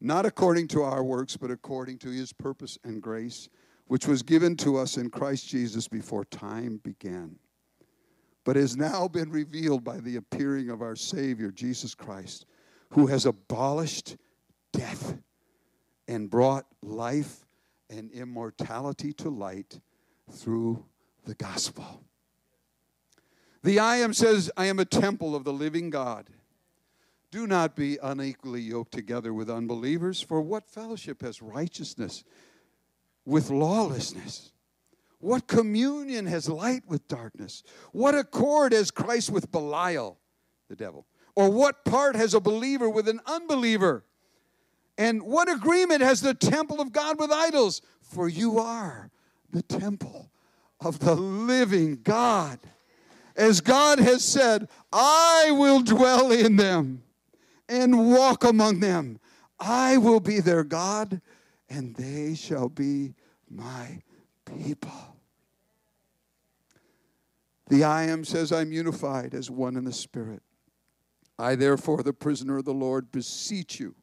not 0.00 0.26
according 0.26 0.68
to 0.68 0.82
our 0.82 1.04
works, 1.04 1.36
but 1.36 1.50
according 1.50 1.98
to 1.98 2.08
his 2.08 2.32
purpose 2.32 2.78
and 2.84 3.02
grace, 3.02 3.48
which 3.86 4.06
was 4.06 4.22
given 4.22 4.56
to 4.56 4.76
us 4.76 4.96
in 4.96 5.10
Christ 5.10 5.48
Jesus 5.48 5.88
before 5.88 6.24
time 6.24 6.80
began, 6.82 7.36
but 8.44 8.56
has 8.56 8.76
now 8.76 9.08
been 9.08 9.30
revealed 9.30 9.84
by 9.84 9.98
the 9.98 10.16
appearing 10.16 10.70
of 10.70 10.82
our 10.82 10.96
Savior, 10.96 11.50
Jesus 11.50 11.94
Christ, 11.94 12.46
who 12.90 13.06
has 13.08 13.26
abolished 13.26 14.16
death 14.72 15.16
and 16.08 16.30
brought 16.30 16.66
life 16.82 17.46
and 17.88 18.10
immortality 18.12 19.12
to 19.14 19.28
light 19.28 19.80
through 20.30 20.84
the 21.24 21.34
gospel. 21.34 22.04
The 23.62 23.78
I 23.78 23.96
am 23.96 24.14
says, 24.14 24.50
I 24.56 24.66
am 24.66 24.78
a 24.78 24.84
temple 24.84 25.34
of 25.34 25.44
the 25.44 25.52
living 25.52 25.90
God. 25.90 26.30
Do 27.30 27.46
not 27.46 27.76
be 27.76 27.98
unequally 28.02 28.62
yoked 28.62 28.92
together 28.92 29.32
with 29.32 29.50
unbelievers, 29.50 30.20
for 30.20 30.40
what 30.40 30.66
fellowship 30.66 31.22
has 31.22 31.42
righteousness 31.42 32.24
with 33.24 33.50
lawlessness? 33.50 34.52
What 35.20 35.46
communion 35.46 36.26
has 36.26 36.48
light 36.48 36.82
with 36.88 37.06
darkness? 37.06 37.62
What 37.92 38.14
accord 38.14 38.72
has 38.72 38.90
Christ 38.90 39.30
with 39.30 39.52
Belial, 39.52 40.18
the 40.68 40.76
devil? 40.76 41.06
Or 41.36 41.50
what 41.50 41.84
part 41.84 42.16
has 42.16 42.34
a 42.34 42.40
believer 42.40 42.88
with 42.88 43.06
an 43.06 43.20
unbeliever? 43.26 44.04
And 45.00 45.22
what 45.22 45.50
agreement 45.50 46.02
has 46.02 46.20
the 46.20 46.34
temple 46.34 46.78
of 46.78 46.92
God 46.92 47.18
with 47.18 47.32
idols? 47.32 47.80
For 48.02 48.28
you 48.28 48.58
are 48.58 49.10
the 49.50 49.62
temple 49.62 50.30
of 50.78 50.98
the 50.98 51.14
living 51.14 52.00
God. 52.04 52.58
As 53.34 53.62
God 53.62 53.98
has 53.98 54.22
said, 54.22 54.68
I 54.92 55.52
will 55.52 55.80
dwell 55.80 56.30
in 56.30 56.56
them 56.56 57.02
and 57.66 58.10
walk 58.10 58.44
among 58.44 58.80
them. 58.80 59.18
I 59.58 59.96
will 59.96 60.20
be 60.20 60.38
their 60.38 60.64
God, 60.64 61.22
and 61.70 61.94
they 61.96 62.34
shall 62.34 62.68
be 62.68 63.14
my 63.48 64.02
people. 64.44 65.16
The 67.68 67.84
I 67.84 68.02
am 68.02 68.22
says, 68.26 68.52
I'm 68.52 68.70
unified 68.70 69.32
as 69.32 69.50
one 69.50 69.76
in 69.78 69.84
the 69.84 69.94
Spirit. 69.94 70.42
I, 71.38 71.54
therefore, 71.54 72.02
the 72.02 72.12
prisoner 72.12 72.58
of 72.58 72.66
the 72.66 72.74
Lord, 72.74 73.10
beseech 73.10 73.80
you 73.80 73.94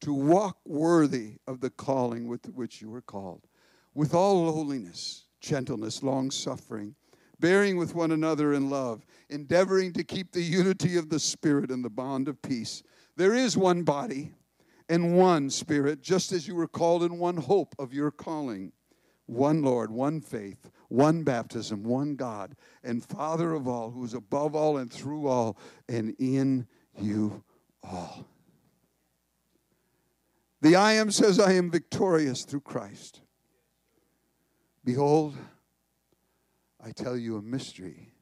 to 0.00 0.12
walk 0.12 0.58
worthy 0.64 1.36
of 1.46 1.60
the 1.60 1.70
calling 1.70 2.28
with 2.28 2.46
which 2.54 2.80
you 2.80 2.90
were 2.90 3.02
called, 3.02 3.46
with 3.94 4.14
all 4.14 4.44
lowliness, 4.46 5.26
gentleness, 5.40 6.02
long 6.02 6.30
suffering 6.30 6.94
bearing 7.40 7.76
with 7.76 7.94
one 7.94 8.10
another 8.10 8.52
in 8.52 8.70
love, 8.70 9.04
endeavoring 9.28 9.92
to 9.92 10.04
keep 10.04 10.32
the 10.32 10.42
unity 10.42 10.96
of 10.96 11.08
the 11.08 11.20
Spirit 11.20 11.70
and 11.70 11.84
the 11.84 11.90
bond 11.90 12.28
of 12.28 12.40
peace. 12.42 12.82
There 13.16 13.34
is 13.34 13.56
one 13.56 13.82
body 13.82 14.32
and 14.88 15.16
one 15.16 15.50
Spirit, 15.50 16.02
just 16.02 16.32
as 16.32 16.48
you 16.48 16.54
were 16.54 16.68
called 16.68 17.02
in 17.02 17.18
one 17.18 17.36
hope 17.36 17.74
of 17.78 17.92
your 17.92 18.10
calling. 18.10 18.72
One 19.26 19.62
Lord, 19.62 19.90
one 19.90 20.22
faith, 20.22 20.70
one 20.88 21.22
baptism, 21.22 21.84
one 21.84 22.16
God, 22.16 22.56
and 22.82 23.04
Father 23.04 23.52
of 23.52 23.68
all, 23.68 23.90
who 23.90 24.02
is 24.02 24.14
above 24.14 24.56
all 24.56 24.78
and 24.78 24.90
through 24.90 25.26
all 25.26 25.58
and 25.86 26.16
in 26.18 26.66
you 26.98 27.44
all. 27.82 28.26
The 30.60 30.74
I 30.74 30.94
am 30.94 31.10
says, 31.10 31.38
I 31.38 31.52
am 31.52 31.70
victorious 31.70 32.44
through 32.44 32.62
Christ. 32.62 33.20
Behold, 34.84 35.36
I 36.84 36.90
tell 36.90 37.16
you 37.16 37.36
a 37.36 37.42
mystery. 37.42 38.12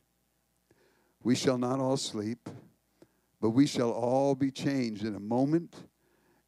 We 1.23 1.35
shall 1.35 1.57
not 1.57 1.81
all 1.81 1.97
sleep, 1.97 2.49
but 3.41 3.51
we 3.51 3.67
shall 3.67 3.91
all 3.91 4.35
be 4.35 4.51
changed 4.51 5.05
in 5.05 5.15
a 5.15 5.21
moment, 5.21 5.89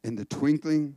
in 0.03 0.15
the 0.15 0.25
twinkling 0.25 0.95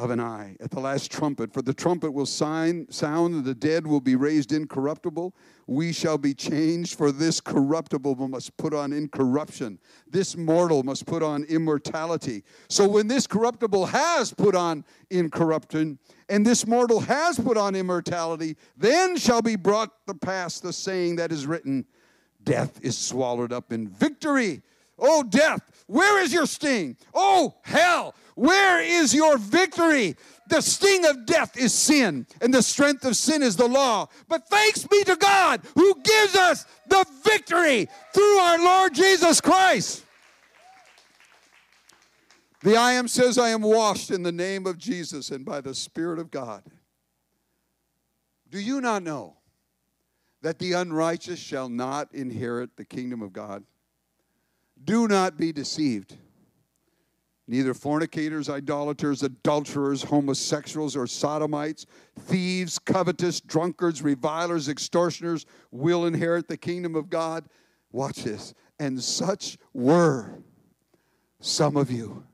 of 0.00 0.10
an 0.10 0.20
eye, 0.20 0.56
at 0.60 0.70
the 0.70 0.80
last 0.80 1.10
trumpet. 1.10 1.52
For 1.52 1.62
the 1.62 1.74
trumpet 1.74 2.12
will 2.12 2.26
sign, 2.26 2.86
sound, 2.90 3.44
the 3.44 3.54
dead 3.54 3.86
will 3.86 4.00
be 4.00 4.16
raised 4.16 4.52
incorruptible. 4.52 5.34
We 5.66 5.92
shall 5.92 6.18
be 6.18 6.32
changed, 6.32 6.96
for 6.96 7.12
this 7.12 7.40
corruptible 7.40 8.16
must 8.16 8.56
put 8.56 8.72
on 8.72 8.92
incorruption. 8.92 9.78
This 10.08 10.36
mortal 10.36 10.82
must 10.82 11.06
put 11.06 11.22
on 11.22 11.44
immortality. 11.44 12.44
So 12.68 12.88
when 12.88 13.08
this 13.08 13.26
corruptible 13.26 13.86
has 13.86 14.32
put 14.32 14.54
on 14.54 14.84
incorruption, 15.10 15.98
and 16.28 16.46
this 16.46 16.66
mortal 16.66 17.00
has 17.00 17.38
put 17.38 17.58
on 17.58 17.74
immortality, 17.74 18.56
then 18.76 19.16
shall 19.16 19.42
be 19.42 19.56
brought 19.56 20.06
to 20.06 20.14
pass 20.14 20.60
the 20.60 20.72
saying 20.72 21.16
that 21.16 21.30
is 21.30 21.46
written 21.46 21.84
Death 22.42 22.80
is 22.82 22.96
swallowed 22.96 23.52
up 23.52 23.70
in 23.70 23.86
victory. 23.86 24.62
Oh, 24.98 25.22
death, 25.22 25.84
where 25.86 26.22
is 26.22 26.32
your 26.32 26.46
sting? 26.46 26.96
Oh, 27.14 27.54
hell, 27.62 28.14
where 28.40 28.80
is 28.80 29.14
your 29.14 29.36
victory? 29.36 30.16
The 30.48 30.62
sting 30.62 31.04
of 31.04 31.26
death 31.26 31.58
is 31.58 31.74
sin, 31.74 32.26
and 32.40 32.54
the 32.54 32.62
strength 32.62 33.04
of 33.04 33.14
sin 33.14 33.42
is 33.42 33.54
the 33.54 33.68
law. 33.68 34.08
But 34.28 34.48
thanks 34.48 34.86
be 34.86 35.04
to 35.04 35.16
God 35.16 35.60
who 35.74 35.94
gives 36.02 36.34
us 36.34 36.64
the 36.88 37.04
victory 37.22 37.86
through 38.14 38.38
our 38.38 38.58
Lord 38.64 38.94
Jesus 38.94 39.42
Christ. 39.42 40.06
The 42.62 42.78
I 42.78 42.92
am 42.92 43.08
says, 43.08 43.36
I 43.36 43.50
am 43.50 43.60
washed 43.60 44.10
in 44.10 44.22
the 44.22 44.32
name 44.32 44.66
of 44.66 44.78
Jesus 44.78 45.30
and 45.30 45.44
by 45.44 45.60
the 45.60 45.74
Spirit 45.74 46.18
of 46.18 46.30
God. 46.30 46.62
Do 48.48 48.58
you 48.58 48.80
not 48.80 49.02
know 49.02 49.36
that 50.40 50.58
the 50.58 50.72
unrighteous 50.72 51.38
shall 51.38 51.68
not 51.68 52.14
inherit 52.14 52.78
the 52.78 52.86
kingdom 52.86 53.20
of 53.20 53.34
God? 53.34 53.64
Do 54.82 55.06
not 55.08 55.36
be 55.36 55.52
deceived. 55.52 56.16
Neither 57.50 57.74
fornicators, 57.74 58.48
idolaters, 58.48 59.24
adulterers, 59.24 60.04
homosexuals, 60.04 60.94
or 60.94 61.08
sodomites, 61.08 61.84
thieves, 62.16 62.78
covetous, 62.78 63.40
drunkards, 63.40 64.02
revilers, 64.02 64.68
extortioners 64.68 65.46
will 65.72 66.06
inherit 66.06 66.46
the 66.46 66.56
kingdom 66.56 66.94
of 66.94 67.10
God. 67.10 67.46
Watch 67.90 68.22
this. 68.22 68.54
And 68.78 69.02
such 69.02 69.58
were 69.74 70.30
some 71.40 71.76
of 71.76 71.90
you. 71.90 72.24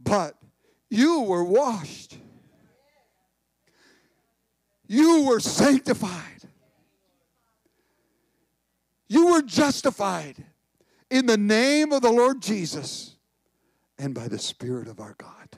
But 0.00 0.34
you 0.88 1.20
were 1.20 1.44
washed, 1.44 2.18
you 4.88 5.22
were 5.22 5.38
sanctified, 5.38 6.42
you 9.06 9.28
were 9.28 9.42
justified 9.42 10.46
in 11.10 11.26
the 11.26 11.36
name 11.36 11.92
of 11.92 12.02
the 12.02 12.10
Lord 12.10 12.40
Jesus 12.40 13.16
and 13.98 14.14
by 14.14 14.28
the 14.28 14.38
Spirit 14.38 14.88
of 14.88 15.00
our 15.00 15.14
God. 15.18 15.48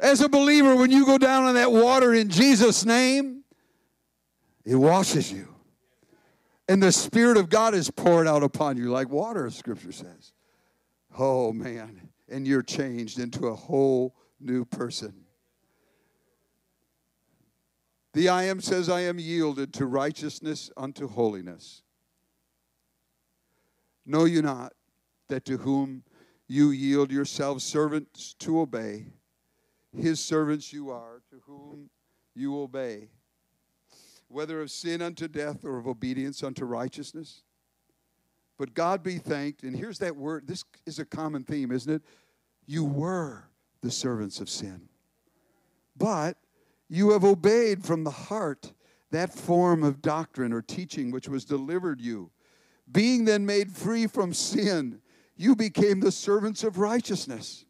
As 0.00 0.20
a 0.20 0.28
believer, 0.28 0.76
when 0.76 0.90
you 0.90 1.04
go 1.06 1.18
down 1.18 1.48
in 1.48 1.54
that 1.54 1.72
water 1.72 2.14
in 2.14 2.28
Jesus' 2.28 2.84
name, 2.84 3.42
it 4.64 4.76
washes 4.76 5.32
you. 5.32 5.54
And 6.68 6.82
the 6.82 6.92
Spirit 6.92 7.36
of 7.36 7.48
God 7.48 7.74
is 7.74 7.90
poured 7.90 8.28
out 8.28 8.42
upon 8.42 8.76
you 8.76 8.90
like 8.90 9.08
water, 9.08 9.48
Scripture 9.50 9.92
says. 9.92 10.32
Oh, 11.18 11.52
man. 11.52 12.10
And 12.28 12.46
you're 12.46 12.62
changed 12.62 13.18
into 13.18 13.48
a 13.48 13.54
whole 13.54 14.14
new 14.38 14.64
person. 14.64 15.14
The 18.18 18.28
I 18.28 18.46
am 18.46 18.60
says, 18.60 18.88
I 18.88 19.02
am 19.02 19.20
yielded 19.20 19.72
to 19.74 19.86
righteousness 19.86 20.72
unto 20.76 21.06
holiness. 21.06 21.82
Know 24.04 24.24
you 24.24 24.42
not 24.42 24.72
that 25.28 25.44
to 25.44 25.58
whom 25.58 26.02
you 26.48 26.70
yield 26.70 27.12
yourselves 27.12 27.62
servants 27.62 28.34
to 28.40 28.58
obey, 28.58 29.06
his 29.96 30.18
servants 30.18 30.72
you 30.72 30.90
are, 30.90 31.22
to 31.30 31.36
whom 31.46 31.90
you 32.34 32.60
obey, 32.60 33.10
whether 34.26 34.60
of 34.62 34.72
sin 34.72 35.00
unto 35.00 35.28
death 35.28 35.64
or 35.64 35.78
of 35.78 35.86
obedience 35.86 36.42
unto 36.42 36.64
righteousness? 36.64 37.44
But 38.58 38.74
God 38.74 39.04
be 39.04 39.18
thanked. 39.18 39.62
And 39.62 39.76
here's 39.76 40.00
that 40.00 40.16
word. 40.16 40.48
This 40.48 40.64
is 40.86 40.98
a 40.98 41.04
common 41.04 41.44
theme, 41.44 41.70
isn't 41.70 41.92
it? 41.94 42.02
You 42.66 42.84
were 42.84 43.44
the 43.80 43.92
servants 43.92 44.40
of 44.40 44.50
sin. 44.50 44.88
But 45.96 46.36
you 46.88 47.10
have 47.10 47.24
obeyed 47.24 47.84
from 47.84 48.04
the 48.04 48.10
heart 48.10 48.72
that 49.10 49.34
form 49.34 49.82
of 49.82 50.02
doctrine 50.02 50.52
or 50.52 50.62
teaching 50.62 51.10
which 51.10 51.28
was 51.28 51.44
delivered 51.44 52.00
you. 52.00 52.30
Being 52.90 53.24
then 53.24 53.44
made 53.44 53.70
free 53.70 54.06
from 54.06 54.32
sin, 54.32 55.00
you 55.36 55.54
became 55.54 56.00
the 56.00 56.12
servants 56.12 56.64
of 56.64 56.78
righteousness. 56.78 57.64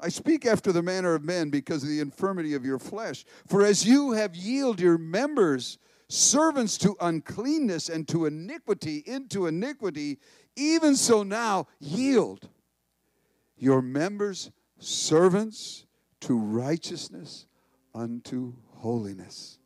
I 0.00 0.08
speak 0.08 0.46
after 0.46 0.70
the 0.72 0.82
manner 0.82 1.14
of 1.14 1.24
men 1.24 1.50
because 1.50 1.82
of 1.82 1.88
the 1.88 2.00
infirmity 2.00 2.54
of 2.54 2.64
your 2.64 2.78
flesh. 2.78 3.24
For 3.46 3.64
as 3.64 3.86
you 3.86 4.12
have 4.12 4.36
yielded 4.36 4.80
your 4.80 4.98
members 4.98 5.78
servants 6.08 6.78
to 6.78 6.96
uncleanness 7.00 7.88
and 7.88 8.06
to 8.08 8.26
iniquity 8.26 9.02
into 9.06 9.46
iniquity, 9.46 10.18
even 10.56 10.96
so 10.96 11.22
now 11.22 11.66
yield 11.80 12.48
your 13.56 13.82
members 13.82 14.50
servants 14.78 15.84
to 16.20 16.38
righteousness 16.38 17.46
unto 17.94 18.54
holiness. 18.76 19.58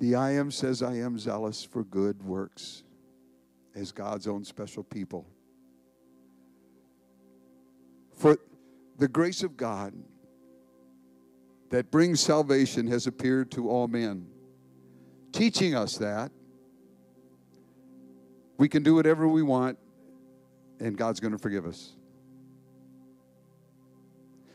The 0.00 0.16
I 0.16 0.32
am 0.32 0.50
says, 0.50 0.82
I 0.82 0.96
am 0.96 1.18
zealous 1.18 1.64
for 1.64 1.84
good 1.84 2.22
works 2.22 2.82
as 3.74 3.92
God's 3.92 4.26
own 4.26 4.44
special 4.44 4.82
people. 4.82 5.26
For 8.16 8.38
the 8.98 9.08
grace 9.08 9.42
of 9.42 9.56
God 9.56 9.94
that 11.70 11.90
brings 11.90 12.20
salvation 12.20 12.86
has 12.88 13.06
appeared 13.06 13.50
to 13.52 13.68
all 13.68 13.88
men, 13.88 14.26
teaching 15.32 15.74
us 15.74 15.96
that 15.98 16.30
we 18.56 18.68
can 18.68 18.82
do 18.82 18.94
whatever 18.94 19.26
we 19.26 19.42
want 19.42 19.78
and 20.80 20.96
God's 20.96 21.20
going 21.20 21.32
to 21.32 21.38
forgive 21.38 21.66
us. 21.66 21.93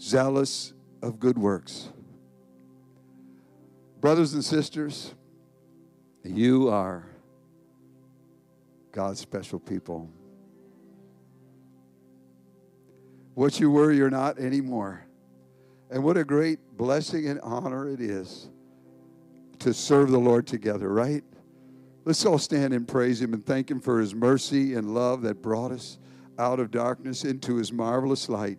zealous 0.00 0.72
of 1.02 1.18
good 1.18 1.38
works. 1.38 1.88
Brothers 4.00 4.34
and 4.34 4.44
sisters, 4.44 5.14
you 6.24 6.68
are 6.68 7.06
God's 8.92 9.20
special 9.20 9.58
people. 9.58 10.08
What 13.34 13.60
you 13.60 13.70
were, 13.70 13.92
you're 13.92 14.10
not 14.10 14.38
anymore. 14.38 15.04
And 15.90 16.02
what 16.04 16.16
a 16.16 16.24
great 16.24 16.58
blessing 16.76 17.28
and 17.28 17.40
honor 17.40 17.88
it 17.88 18.00
is 18.00 18.50
to 19.60 19.72
serve 19.72 20.10
the 20.10 20.18
Lord 20.18 20.46
together, 20.46 20.92
right? 20.92 21.24
Let's 22.04 22.24
all 22.24 22.38
stand 22.38 22.72
and 22.72 22.86
praise 22.86 23.20
Him 23.20 23.34
and 23.34 23.44
thank 23.44 23.70
Him 23.70 23.80
for 23.80 24.00
His 24.00 24.14
mercy 24.14 24.74
and 24.74 24.94
love 24.94 25.22
that 25.22 25.42
brought 25.42 25.72
us 25.72 25.98
out 26.38 26.60
of 26.60 26.70
darkness 26.70 27.24
into 27.24 27.56
His 27.56 27.72
marvelous 27.72 28.28
light. 28.28 28.58